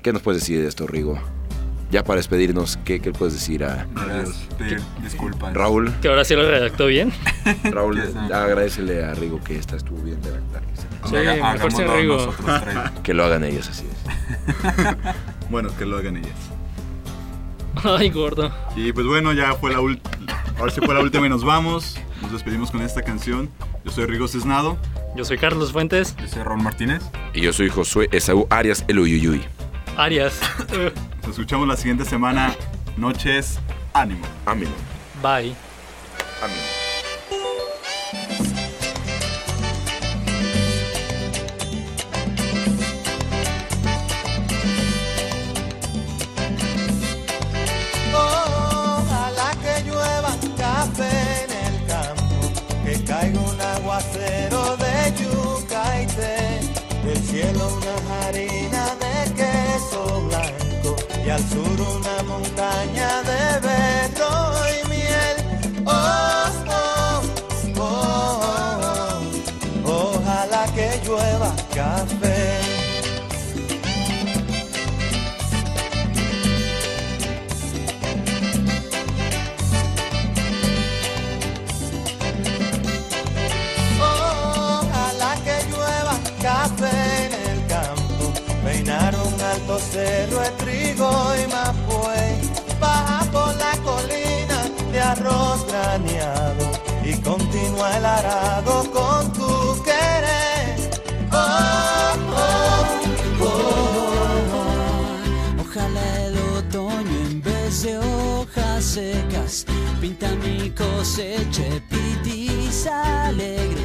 ¿Qué 0.00 0.12
nos 0.12 0.22
puedes 0.22 0.42
decir 0.42 0.60
de 0.60 0.68
esto, 0.68 0.86
Rigo? 0.86 1.18
ya 1.94 2.02
para 2.02 2.16
despedirnos, 2.16 2.76
¿qué, 2.84 2.98
qué 2.98 3.12
puedes 3.12 3.34
decir 3.34 3.62
a 3.62 3.86
Pedir 4.58 4.80
disculpas. 5.00 5.54
Raúl? 5.54 5.94
Que 6.02 6.08
ahora 6.08 6.24
sí 6.24 6.34
lo 6.34 6.42
redactó 6.42 6.86
bien. 6.86 7.12
Raúl, 7.70 8.02
agradecele 8.32 9.04
a 9.04 9.14
Rigo 9.14 9.40
que 9.44 9.56
esta 9.56 9.76
estuvo 9.76 10.02
bien 10.02 10.18
redactar. 10.20 10.62
Sí, 11.08 11.16
Haga. 11.16 12.92
Que 13.04 13.14
lo 13.14 13.24
hagan 13.24 13.44
ellos 13.44 13.68
así 13.68 13.86
es. 13.86 15.04
bueno, 15.50 15.68
que 15.78 15.86
lo 15.86 15.98
hagan 15.98 16.16
ellas. 16.16 16.34
Ay, 17.84 18.10
gordo. 18.10 18.52
Y 18.74 18.92
pues 18.92 19.06
bueno, 19.06 19.32
ya 19.32 19.54
fue 19.54 19.70
la 19.70 19.78
última. 19.78 20.10
Ahora 20.58 20.72
sí 20.72 20.80
fue 20.84 20.94
la 20.94 21.00
última 21.00 21.26
y 21.26 21.28
nos 21.28 21.44
vamos. 21.44 21.96
Nos 22.22 22.32
despedimos 22.32 22.72
con 22.72 22.82
esta 22.82 23.02
canción. 23.02 23.50
Yo 23.84 23.92
soy 23.92 24.06
Rigo 24.06 24.26
Cisnado. 24.26 24.78
Yo 25.14 25.24
soy 25.24 25.38
Carlos 25.38 25.70
Fuentes. 25.70 26.16
Yo 26.16 26.26
soy 26.26 26.42
Ron 26.42 26.64
Martínez. 26.64 27.04
Y 27.34 27.42
yo 27.42 27.52
soy 27.52 27.68
Josué 27.68 28.08
Esaú 28.10 28.48
Arias 28.50 28.84
El 28.88 28.98
Uyuyuy. 28.98 29.44
Arias 29.96 30.40
escuchamos 31.34 31.66
la 31.66 31.76
siguiente 31.76 32.04
semana. 32.04 32.54
Noches, 32.96 33.58
ánimo. 33.92 34.24
Ánimo. 34.46 34.70
Bye. 35.20 35.52
Ánimo. 36.40 36.73
al 97.82 98.04
arado 98.04 98.90
con 98.92 99.32
tu 99.32 99.82
querer. 99.82 100.90
Oh, 101.32 102.14
oh, 102.36 103.42
oh. 103.42 103.64
Ojalá 105.60 106.26
el 106.26 106.38
otoño 106.58 107.18
en 107.30 107.42
vez 107.42 107.82
de 107.82 107.98
hojas 107.98 108.84
secas 108.84 109.66
pinta 110.00 110.28
mi 110.36 110.70
cosecha 110.70 111.62
pitis 111.88 112.86
alegre. 112.86 113.82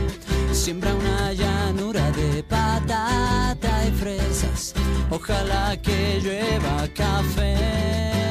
Siembra 0.52 0.94
una 0.94 1.34
llanura 1.34 2.12
de 2.12 2.44
patata 2.44 3.86
y 3.88 3.92
fresas. 3.92 4.74
Ojalá 5.10 5.78
que 5.82 6.20
llueva 6.22 6.88
café. 6.94 8.28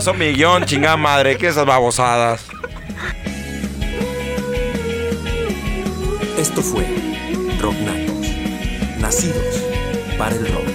pasó 0.00 0.14
mi 0.14 0.32
guion, 0.32 0.64
chingada 0.64 0.96
madre. 0.96 1.36
¿Qué 1.36 1.48
esas 1.48 1.66
babosadas? 1.66 2.46
Esto 6.38 6.62
fue 6.62 6.86
Rocknatos, 7.60 8.26
nacidos 8.98 9.62
para 10.16 10.34
el 10.36 10.50
rock. 10.54 10.69